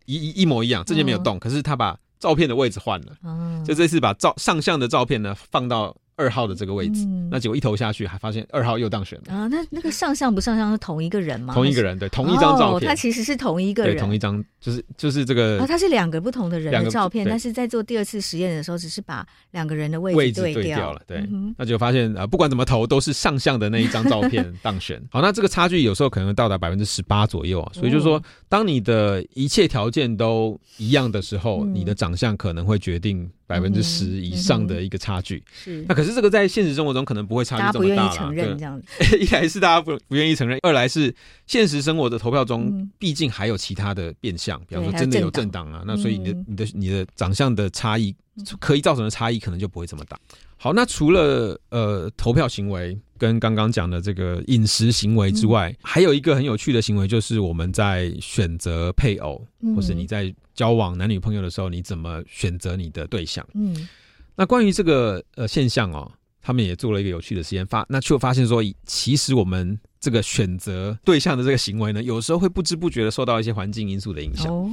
[0.05, 5.95] 一一一模一样，证件没有动，可是他把照片的位置换了，就这次把照上相的照片呢放到。
[6.19, 9.33] 二号的这个位置，嗯、那结果一投下去，还发现二号又当选了。
[9.33, 9.47] 啊！
[9.47, 11.53] 那那个上相不上相是同一个人吗？
[11.53, 21.25] 同一个人，对，同一张照片，他、哦、其实是同一个人，对，同一张，就是就是这个，啊，他是两个不同的人的照片，但是在做第二次实验的时候，只是把两个人的位置对掉了，对，
[21.57, 25.01] 那就发现啊，不管怎么投，都是上相的那一张照片 当选。
[25.09, 33.29] 好，那这个差距有时候可能到达百分之十八左右啊，所以就是说，当你的一切条件都一样的时候，嗯、你的长相可能会决定。
[33.49, 35.83] 百分之十以上的一个差距，是。
[35.89, 38.15] 那可是这个在现实生活中可能不会差距这么大了。
[38.15, 38.87] 承认这样子，
[39.17, 41.11] 一来是大家不不愿意承认，二来是
[41.47, 48.15] 现实生活的投票中，毕竟还有其他的变相，比方说真的有政党啊，那所以你的你的你的长相的差异，
[48.59, 50.19] 可以造成的差异可能就不会这么大。
[50.57, 60.33] 好，那除了呃投票行为跟刚刚讲的这个饮食行为之外，还有一个很有趣的行为，就是我们在选择配偶，或是你在。
[60.55, 63.47] 交往男女朋友的时候，你怎么选择你的对象？
[63.53, 63.87] 嗯，
[64.35, 66.11] 那关于这个呃现象哦，
[66.41, 74.53] 他们也做了一个有趣的实验，发那却发现说，其实我们这个选择对象的这个行为呢，有时候会不知不觉的受到一些环境因素的影响。
[74.53, 74.69] 哦，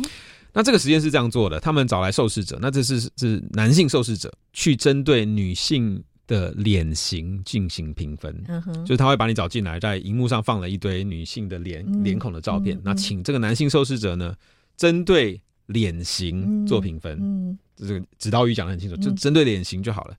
[0.56, 14.34] 那这个实验是这样做的，他们找来受试者，那这是是男性受试者，去针对女性的脸型进行评分，嗯哼，就是他会把你找进来，在荧幕上放了一堆女性的脸脸孔的照片，那请这个男性受试者呢，
[14.78, 20.14] 针对脸型做评分，嗯，这个指导语讲的很清楚，就针对脸型就好了。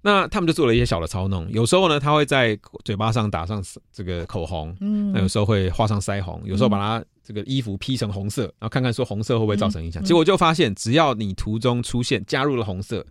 [0.00, 3.60] 那他们就做了一些小的操弄，有时候呢，他会在嘴巴上打上
[3.92, 10.00] 这个口红，嗯，那有时候会画上腮红，有时候把它这个衣服披成红色，然后看看说红色会不会造成影响。
[10.04, 13.04] 结果就发现，只要你途中出现加入了红色，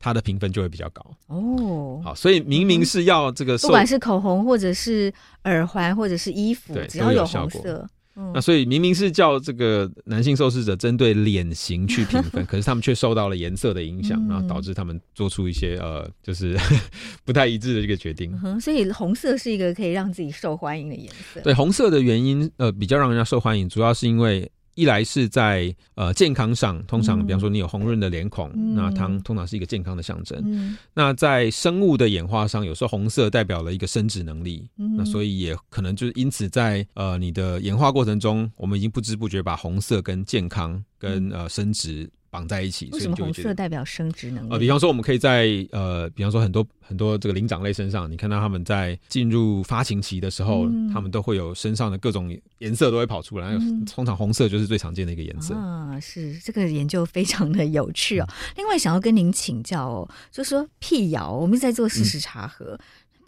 [0.00, 1.06] 它的评分就会比较高。
[1.28, 5.12] 哦，好，所以明明是要这个，不管是口红或者是
[5.44, 7.88] 耳环或者是衣服，对，只要有红色。
[8.34, 16.56] 那所以明明是叫这个男性受试者针对脸型去评分， 可是他们却受到了颜色的影响，然后导致他们做出一些呃，就是
[17.24, 18.38] 不太一致的这个决定。
[18.44, 21.40] 嗯，所以红色是一个可以让自己受欢迎的颜色。
[21.42, 24.50] 对，红色的原因呃比较让人家受欢迎，主要是因为。
[24.74, 30.40] 一来是在呃健康上，通常比方说你有红润的脸孔，嗯、那它通常是一个健康的象征。
[30.44, 42.10] 嗯、那在生物的演化上，有时候红色代表了一个生殖能力，嗯、那所以也可能就是因此在呃你的演化过程中，我们已经不知不觉把红色跟健康跟呃生殖。
[42.30, 44.52] 绑在一起，为什么红色代表生殖能力？
[44.52, 55.54] 呃，比方说，我们可以在呃，比方说很多很多这个灵长类身上，你看到他们在进入发情期的时候，嗯、他们都会有身上的各种颜色都会跑出来，嗯、通常红色就是最常见的一个颜色。
[55.54, 58.26] 啊，是这个研究非常的有趣哦。
[58.28, 62.78] 嗯、另外，想要跟您请教哦，就是说辟谣，我们在做事实查核。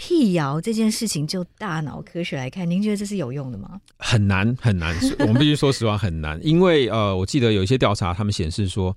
[0.03, 3.81] 嗯辟谣这件事情，就大脑科学来看，您觉得这是有用的吗？
[3.99, 8.97] 很难很难， 我们必须说实话很难，因为呃，我记得有一些调查，他们显示说，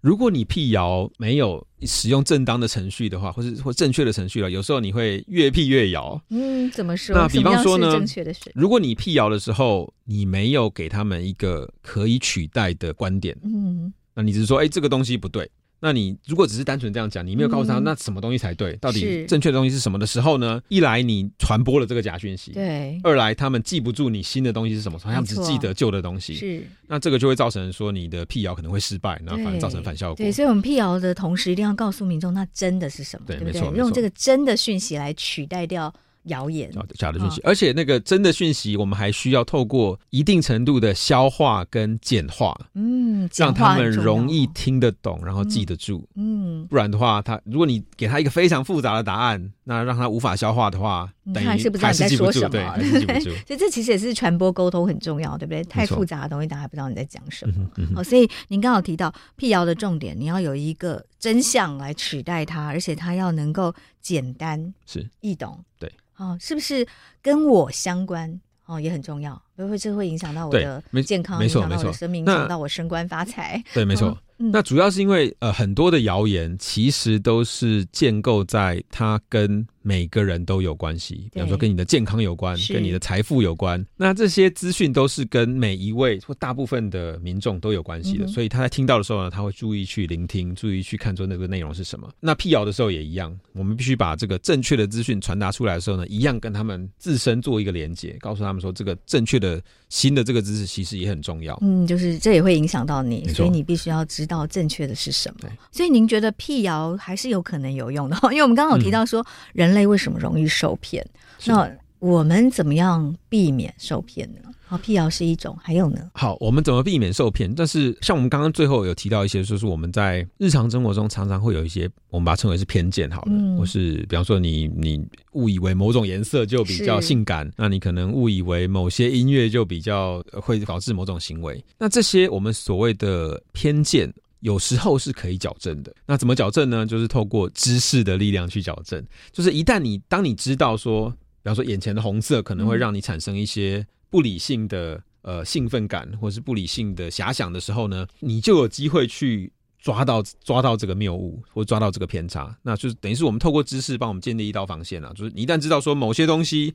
[0.00, 6.18] 如果你辟谣没有使用正当的程序的话，或是或正确的程序了，有时候你会越辟越谣。
[6.30, 7.14] 嗯，怎么说？
[7.14, 15.48] 那比方说呢，正确的如果你辟谣的时候，你没有给他们一个可以取代的观点，嗯，那你只是说，哎、欸，这个东西不对。
[15.80, 20.60] 那你如果只是单纯这样讲，你没有告诉他那什么东西才对，嗯、到底正确的东西是什么的时候呢？
[20.68, 26.34] 一来你传播了这个假讯息，对；二来他们记不住你新的东西是什么，所以他们只记得旧的东西。
[26.34, 30.16] 是，那这个就会造成说你的辟谣可能会失败，那反而造成反效果。
[30.16, 33.60] 对，所以我们辟谣的同时，一定要告诉民众那真的是什么，对，对不对？
[33.60, 35.94] 没错，用这个真的讯息来取代掉。
[36.28, 53.20] 谣言、假的讯息，而且那个真的讯息，我们还需要透过一定程度的消化跟简化，嗯，让他们容易听得懂，然后记得住，嗯，不然的话，他如果你给他一个非常复杂的答案，那让他无法消化的话，等于他是不知道你在说什么，对，记不对。
[53.46, 55.62] 所以这其实也是传播沟通很重要，对不对？
[55.64, 57.54] 太复杂的东西，大家还不知道你在讲什么。
[57.96, 65.90] 哦，所以您刚好提到辟谣的重点，你要有一个真相来取代它，而且它要能够简单是易懂，对。
[66.16, 66.86] 哦，是不是
[67.22, 68.40] 跟我相关？
[68.66, 73.62] 哦，也很重要，因为这会影响到我的健康，影响到我的生命，影响到我升官发财。
[73.72, 74.14] 对，没错。
[74.36, 83.84] 嗯、那主要是因为呃，很多的谣言其实都是建构在它跟每个人都有关系，比方说跟你的健康有关，跟你的财富有关。
[83.96, 92.10] 那这些资讯都是跟每一位或大部分的民众都有关系的，嗯、所以他在听到的时候呢，他会注意去聆听，注意去看出那个内容是什么。
[92.20, 101.58] 那辟谣的时候也一样，我们必须把这个正确的资讯传达出来的时候呢，一样跟他们自身做一个连接，告诉他们说这个正确的新的这个知识其实也很重要。
[101.62, 105.48] 嗯，就是这也会影响到你，所以你必须要知道正确的是什么。
[105.70, 108.18] 所以您觉得辟谣还是有可能有用的？
[108.30, 111.06] 因为我们刚刚有提到说，人类为什么容易受骗？
[111.46, 114.40] 那我们怎么样避免受骗呢？
[114.66, 116.10] 好，辟谣是一种，还有呢？
[116.12, 117.52] 好，我们怎么避免受骗？
[117.54, 125.02] 但是像我们刚刚最后有提到一些，就是我们在日常生活中常常会有一些，我们把它称为是偏见，好了，嗯、或是比方说你你
[125.32, 131.64] 误以为某种颜色就比较性感，那你可能误以为某些音乐就比较会导致某种行为。
[131.78, 134.12] 那这些我们所谓的偏见。
[134.40, 136.86] 有时候是可以矫正的，那怎么矫正呢？
[136.86, 139.04] 就是透过知识的力量去矫正。
[139.32, 152.56] 就是一旦你当你知道说，比方说眼前的红色可能会让你产生一些不理性的呃兴奋感，或是不理性的遐想的时候呢，你就有机会去抓到抓到这个谬误，或抓到这个偏差。
[152.62, 155.12] 那就是等于是我们透过知识帮我们建立一道防线啊。
[155.14, 156.74] 就是你一旦知道说某些东西。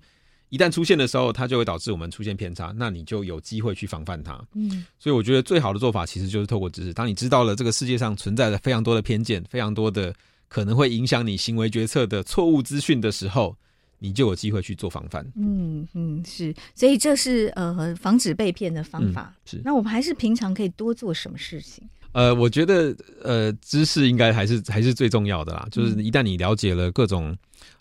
[0.53, 4.39] 一旦出现的时候，它就会导致我们出现偏差，那你就有机会去防范它。
[4.53, 6.93] 嗯，所以我觉得最好的做法其实就是透过知识。
[6.93, 10.13] 当你知道了这个世界上存在着非常多的偏见、非常多的
[10.47, 13.57] 可能会影响你行为决策的错误资讯的时候，
[13.97, 15.25] 你就有机会去做防范。
[15.35, 19.33] 嗯嗯，是，所以这是呃防止被骗的方法。
[19.35, 21.83] 嗯、是，那我们还是平常可以多做什么事情？
[22.13, 25.67] 呃，我觉得呃知识应该还是还是最重要的啦。
[25.71, 27.35] 就是一旦你了解了各种。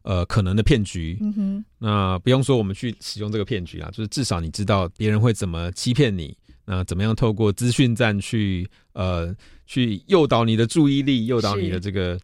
[0.04, 9.32] 呃，可能的骗局，嗯哼，那不用说我们去使用这个骗局啊，就是至少你知道别人会怎么欺骗你，那怎么样透过资讯站去呃
[9.64, 12.18] 去诱导你的注意力，诱导你的这个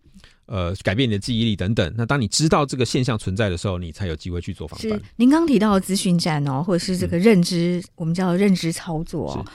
[0.46, 1.94] 呃改变你的记忆力等等。
[1.96, 4.90] 那当你知道这个现象存在的时候，你才有机会去做防范。
[4.90, 9.46] 是，您刚提到的资讯站哦，或者是这个认知，嗯、我们叫认知操作哦。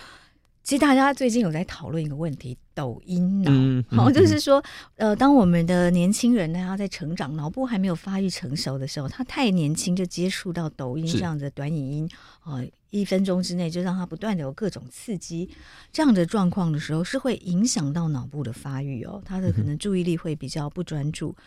[0.64, 4.64] 其实大家最近有在讨论一个问题，抖音脑，嗯，好、嗯，就是说，
[4.96, 12.10] 呃，当我们的年轻人呢他在成长，脑部还没有发育成熟的时候，他太年轻就接触到抖音这样的短影音，
[12.46, 15.50] 呃，一分钟之内就让他不断的有各种刺激，
[15.92, 21.36] 这样的状况的时候，是会影响到脑部的发育哦，他的可能注意力会比较不专注。
[21.38, 21.44] 嗯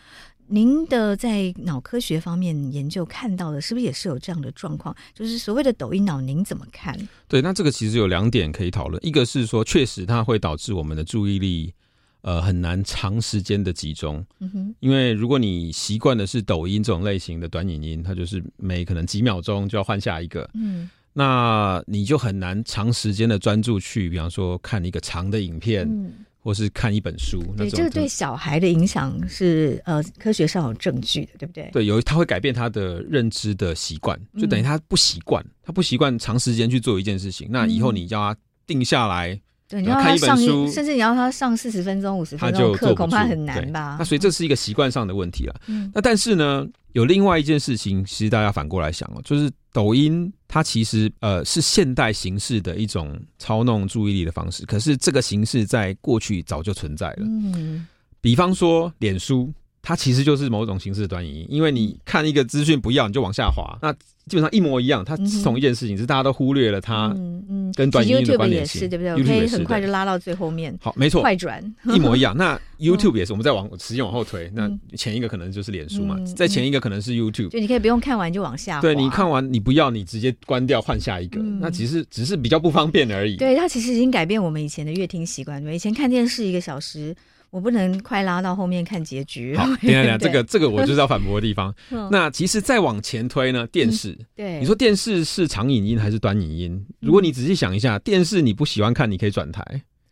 [0.49, 4.95] 您的在脑科学方面研究看到的，是不是也是有这样的状况？
[5.15, 6.97] 就是所谓的抖音脑，您怎么看？
[7.27, 9.05] 对，那这个其实有两点可以讨论。
[9.05, 11.73] 一个是说，确实它会导致我们的注意力，
[12.21, 14.25] 呃，很难长时间的集中。
[14.41, 20.49] 嗯哼，因为如果你习惯的是抖音这种类型的短影音，它就是每可能几秒钟就要换下一个。
[20.55, 25.89] 嗯，那你就很难长时间的专注去，比方说看一个长的影片。
[25.89, 26.13] 嗯
[26.47, 31.69] 或是看一本书，对，这个对小孩的影响是呃科学上有证据的，对不对？
[31.73, 37.49] 对，有他会改变他的认知的习惯，就等于他不习惯，嗯、他不习惯长时间去做一件事情。
[37.51, 43.97] 那以后你叫他定下来，嗯、对，你要看一本书，甚至你要他上四十分钟、五十分钟课，恐怕很难吧？
[43.99, 45.61] 那所以这是一个习惯上的问题了。
[45.67, 57.23] 嗯，那但是呢，有另外一件事情，其实大家反过来想哦，就是抖音它其实呃是现代形式的一种操弄注意力的方式，可是这个形式在过去早就存在了。
[57.23, 57.87] 嗯，
[58.21, 59.53] 比方说脸书，
[59.83, 63.93] 它其实就是某种形式的短影音，因为你看一个资讯不要，你就往下滑，那。
[64.27, 69.13] 基本上一模一样，它是同一件事情，只是大家都忽略了它，嗯嗯，跟短影音的关联性，对不对？
[69.13, 70.77] 我可以很快就拉到最后面。
[70.81, 71.63] 好，没错，快转
[71.95, 72.37] 一模一样。
[72.37, 78.81] 那 YouTube 也是，我们再往时间往后推，那前一个可能就是脸书嘛，再前一个可能是 YouTube，就你可以不用看完就往下。
[78.81, 83.37] 对，你看完你不要，你直接关掉换下一个，那其实只是比较不方便而已。
[83.37, 85.65] 对，它其实已经改变我们以前的阅听习惯。
[85.73, 87.15] 以前看电视一个小时。
[87.51, 89.57] 我不能快拉到后面看结局。
[89.57, 91.75] 好， 等下等下，这个这个我就是要反驳的地方。
[92.11, 96.87] 那其实再往前推呢，电视，嗯、对，你说电视是长影音还是短影音？
[97.01, 99.63] 如果你仔细想一下，电视你不喜欢看，你可以转台。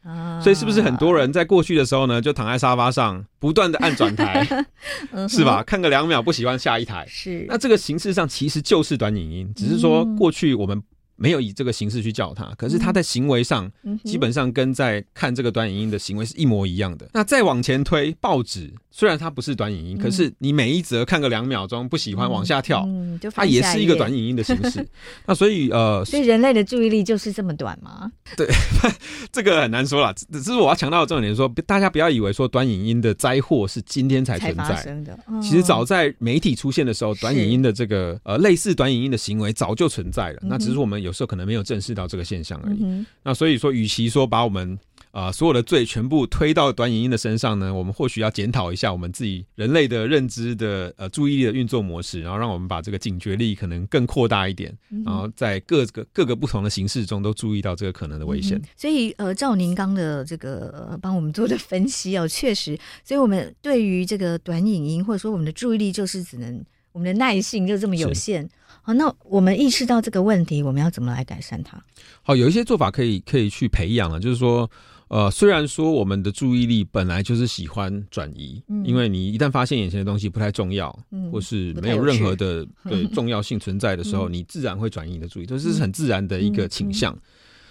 [0.02, 4.46] 啊，所以是不是很多人在过去的时候呢，就躺在沙发上不断的按转台，
[5.28, 5.62] 是吧？
[5.62, 7.06] 看个两秒不喜欢下一台。
[7.08, 10.82] 是，那这个形式上其实就是短影音，只是说过去我们。
[11.16, 13.70] 没有以这个形式去叫他，可是他在行为上
[14.04, 17.08] 基本上跟在看这个短影音的行为是一模一样的。
[17.12, 22.88] 那再往前推，报纸虽然它不是短影音，可是你每一则看个两秒钟不喜欢往下跳，
[23.32, 24.86] 它也是一个短影音的形式。
[25.26, 28.10] 那所以呃，所以人类的注意力就是这么短吗？
[28.36, 28.48] 对，
[29.30, 30.12] 这个很难说啦。
[30.32, 35.18] 只是我要强调的重点说，大家不要以为说短影音的灾祸是今天才存在的。
[35.40, 40.38] 其实早在媒体出现的时候，短影音的这个呃类似短影音的行为早就存在了。
[40.42, 41.03] 那只是我们。
[41.04, 42.78] 有时候可能没有正视到这个现象而已。
[42.82, 44.76] 嗯、那所以说，与其说把我们
[45.12, 58.62] 啊、呃、所有的罪全部推到短影音的身上呢，我们或许要检讨一下我们自己人类的认知的呃注意力的运作模式，然后让我们把这个警觉力可能更扩大一点，嗯、然后在各个各个不同的形式中都注意到这个可能的危险、嗯。
[58.76, 68.48] 所以呃，照您刚的这个帮我们做的分析哦， 确实，所以我们对于这个短影音或者说我们的注意力就是只能我们的耐性就这么有限。
[68.86, 71.82] 好，那我们意识到这个问题，我们要怎么来改善它？
[72.20, 74.70] 好，有一些做法可以可以去培养了，就是说，
[75.08, 87.18] 呃，虽然说我们的注意力本来就是喜欢转移，嗯、因为你一旦发现眼前的东西不太重要，嗯、或是没有任何的对 重要性存在的时候，嗯、你自然会转移你的注意力，这是很自然的一个倾向。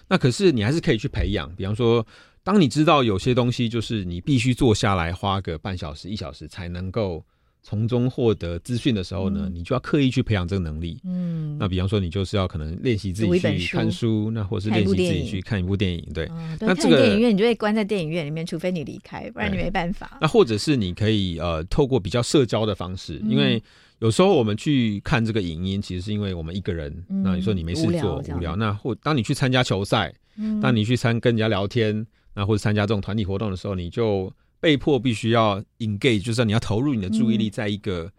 [0.07, 2.03] 那可是你还是可以去培养，比方说，
[2.43, 7.23] 当你知道有些东西就是你必须坐下来花个半小时、一小时才能够。
[7.65, 10.99] 从中获得资讯的时候呢，嗯、你就要刻意去培养这个能力。
[11.05, 16.05] 嗯，那比方说，你就是要可能练习自己去看书，书那或是练习自己去看一部电影。
[16.13, 20.17] 对，哦、对那这个电影院你就会关在电影院里面，除非你离开，不然你没办法。
[20.19, 23.63] 那或者是你可以呃，透过比较社交的方式，嗯、因为
[23.99, 26.93] 有时候我们去看这个影音，其实是因为我们一个人。
[27.07, 32.05] 嗯、那你说你没事做，无聊，无聊，那或当你去参加球赛，嗯、当你去参跟人家聊天，
[32.35, 34.29] 那或者参加这种团体活动的时候，你就。
[34.63, 38.09] 被迫必须要 engage，就是你要投入你的注意力在一个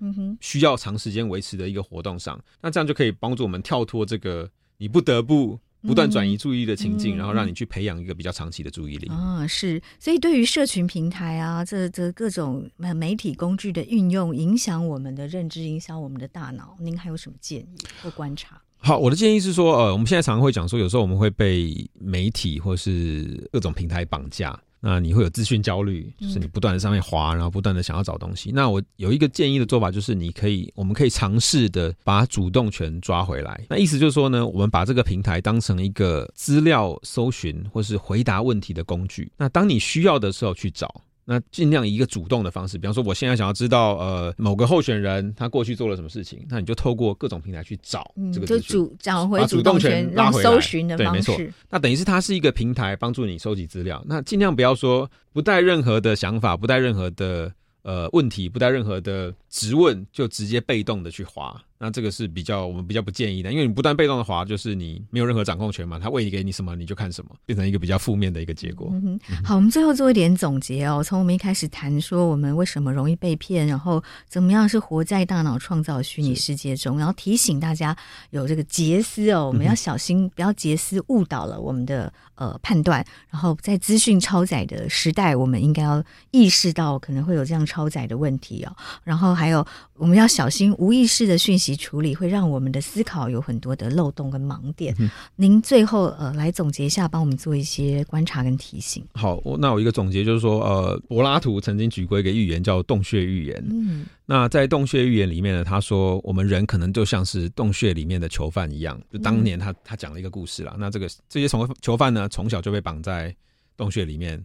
[0.42, 9.08] 需要长时间维持的一个活动上，那这样就可以帮助我们跳脱这个你不得不不断转移注意力的情境，然后让你去培养一个比较长期的注意力。
[9.08, 18.60] 啊，是，所以对于社群平台啊，这这各种媒体工具的运用，影响我们的认知，影响我们的大脑，您还有什么建议或观察？
[18.76, 24.60] 好，我的建议是说，呃，我们现在常常会讲说，有时候我们会被媒体或是各种平台绑架。
[24.86, 28.50] 那你会有资讯焦虑，就是你不断的上面滑，然后不断的想要找东西。
[28.52, 33.64] 那我有一个建议的做法，就是你可以，我们可以尝试的把主动权抓回来。
[33.70, 39.32] 那意思就是说呢，我们把这个平台当成一个资料搜寻或是回答问题的工具。
[39.38, 41.02] 那当你需要的时候去找。
[41.24, 51.26] 那尽量以一个主动的方式，比方说，我现在想要知道，呃，某个候选人他过去做了什么事情，那你就透过各种平台去找这个、嗯，就主找回主动权，让搜寻的方式。
[51.26, 51.54] 对，没错。
[51.70, 54.04] 那等于是它是一个平台，帮助你收集资料。
[54.06, 57.50] 那尽量不要说不带任何的想法，不带任何的
[57.82, 61.58] 呃问题，不带任何的质问，就直接被动的去滑。
[61.84, 68.88] 那这个是比较我们比较不建议的，因为你不断被动的滑，就是你没有任何掌控权嘛，他喂给你什么你就看什么，变成一个比较负面的一个结果。
[68.90, 71.04] 嗯哼，好，我们最后做一点总结哦。
[71.04, 77.94] 从我们一开始谈说我们为什么容易被骗，然后怎么样是活在大脑创造虚拟世界中，然后提醒大家
[78.30, 83.04] 有这个杰思哦，我们要小心不要杰思误导了我们的呃判断。
[83.30, 88.74] 然后在资讯超载的时代，我们应该要意识到可能会有这样超载的问题哦。
[89.02, 89.66] 然后还有
[89.96, 91.74] 我们要小心无意识的讯息。
[91.84, 94.94] 处理会让我们的思考有很多的漏洞跟盲点。
[94.98, 99.04] 嗯、您最后呃来总结一下，帮我们做一些观察跟提醒。
[99.12, 103.62] 好，那我一个总结就是说，呃，柏拉图曾经举过一个寓言叫洞穴寓言。
[103.70, 109.00] 嗯，那在洞穴寓言里面呢，他说我们人可能就像是洞穴里面的囚犯一样。
[109.12, 110.72] 就当年他他讲了一个故事啦。
[110.76, 113.34] 嗯、那这个这些从囚犯呢，从小就被绑在
[113.76, 114.44] 洞穴里面。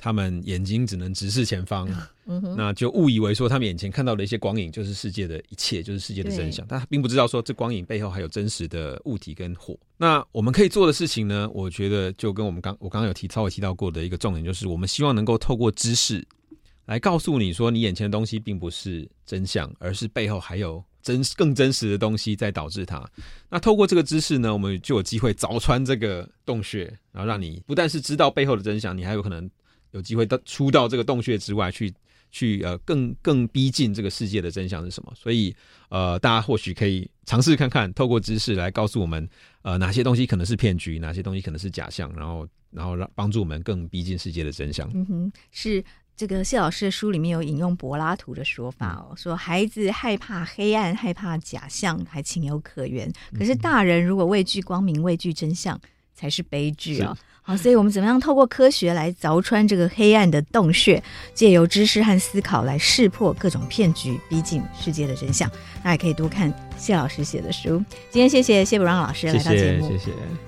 [0.00, 1.88] 他们眼睛只能直视前方，
[2.26, 6.64] 嗯、那就误以为说他们眼前看到的一些光影就是世界的一切，就是世界的真相。
[6.68, 9.76] 但他并不知道说这光影背后还有真实的物体跟火。
[9.96, 11.50] 那我们可以做的事情呢？
[11.52, 16.24] 我觉得就跟我们刚我刚刚有提稍微提到过的一个重点，就是我们希望能够透过知识
[16.88, 23.08] 来告诉你说，你眼前的东西并不是真相，而是背后还有真更真实的东西在导致它。
[23.48, 29.48] 那透过这个知识呢，我们就有机会凿穿这个洞穴，然后让你不但是知道背后的真相，你还有可能。
[29.92, 31.90] 有机会到出到这个洞穴之外去，
[32.30, 35.10] 去呃更更逼近这个世界的真相是什么？
[35.16, 35.56] 所以
[35.88, 39.26] 呃，大家或许可以尝试看看，透过知识来告诉我们，
[39.62, 44.90] 呃，哪些东西可能是骗局，哪些东西可能是假象，然后然后让帮助我们更逼近世界的真相。
[44.92, 45.82] 嗯哼，是。
[46.18, 53.08] 这个谢老师的书里面有引用柏拉图的说法哦，说孩子害怕黑暗、害怕假象，还情有可原。
[53.38, 55.80] 可是大人如果畏惧光明、畏惧真相，
[56.16, 57.16] 才是悲剧啊！
[57.40, 61.00] 好，所以我们怎么样透过科学来凿穿这个黑暗的洞穴，
[61.34, 65.48] 借由知识和思考来识破各种骗局，逼近世界的真相。
[65.84, 67.80] 大家可以多看谢老师写的书。
[68.10, 69.98] 今天谢谢谢伯让老师来到节目，谢谢。
[69.98, 70.47] 谢谢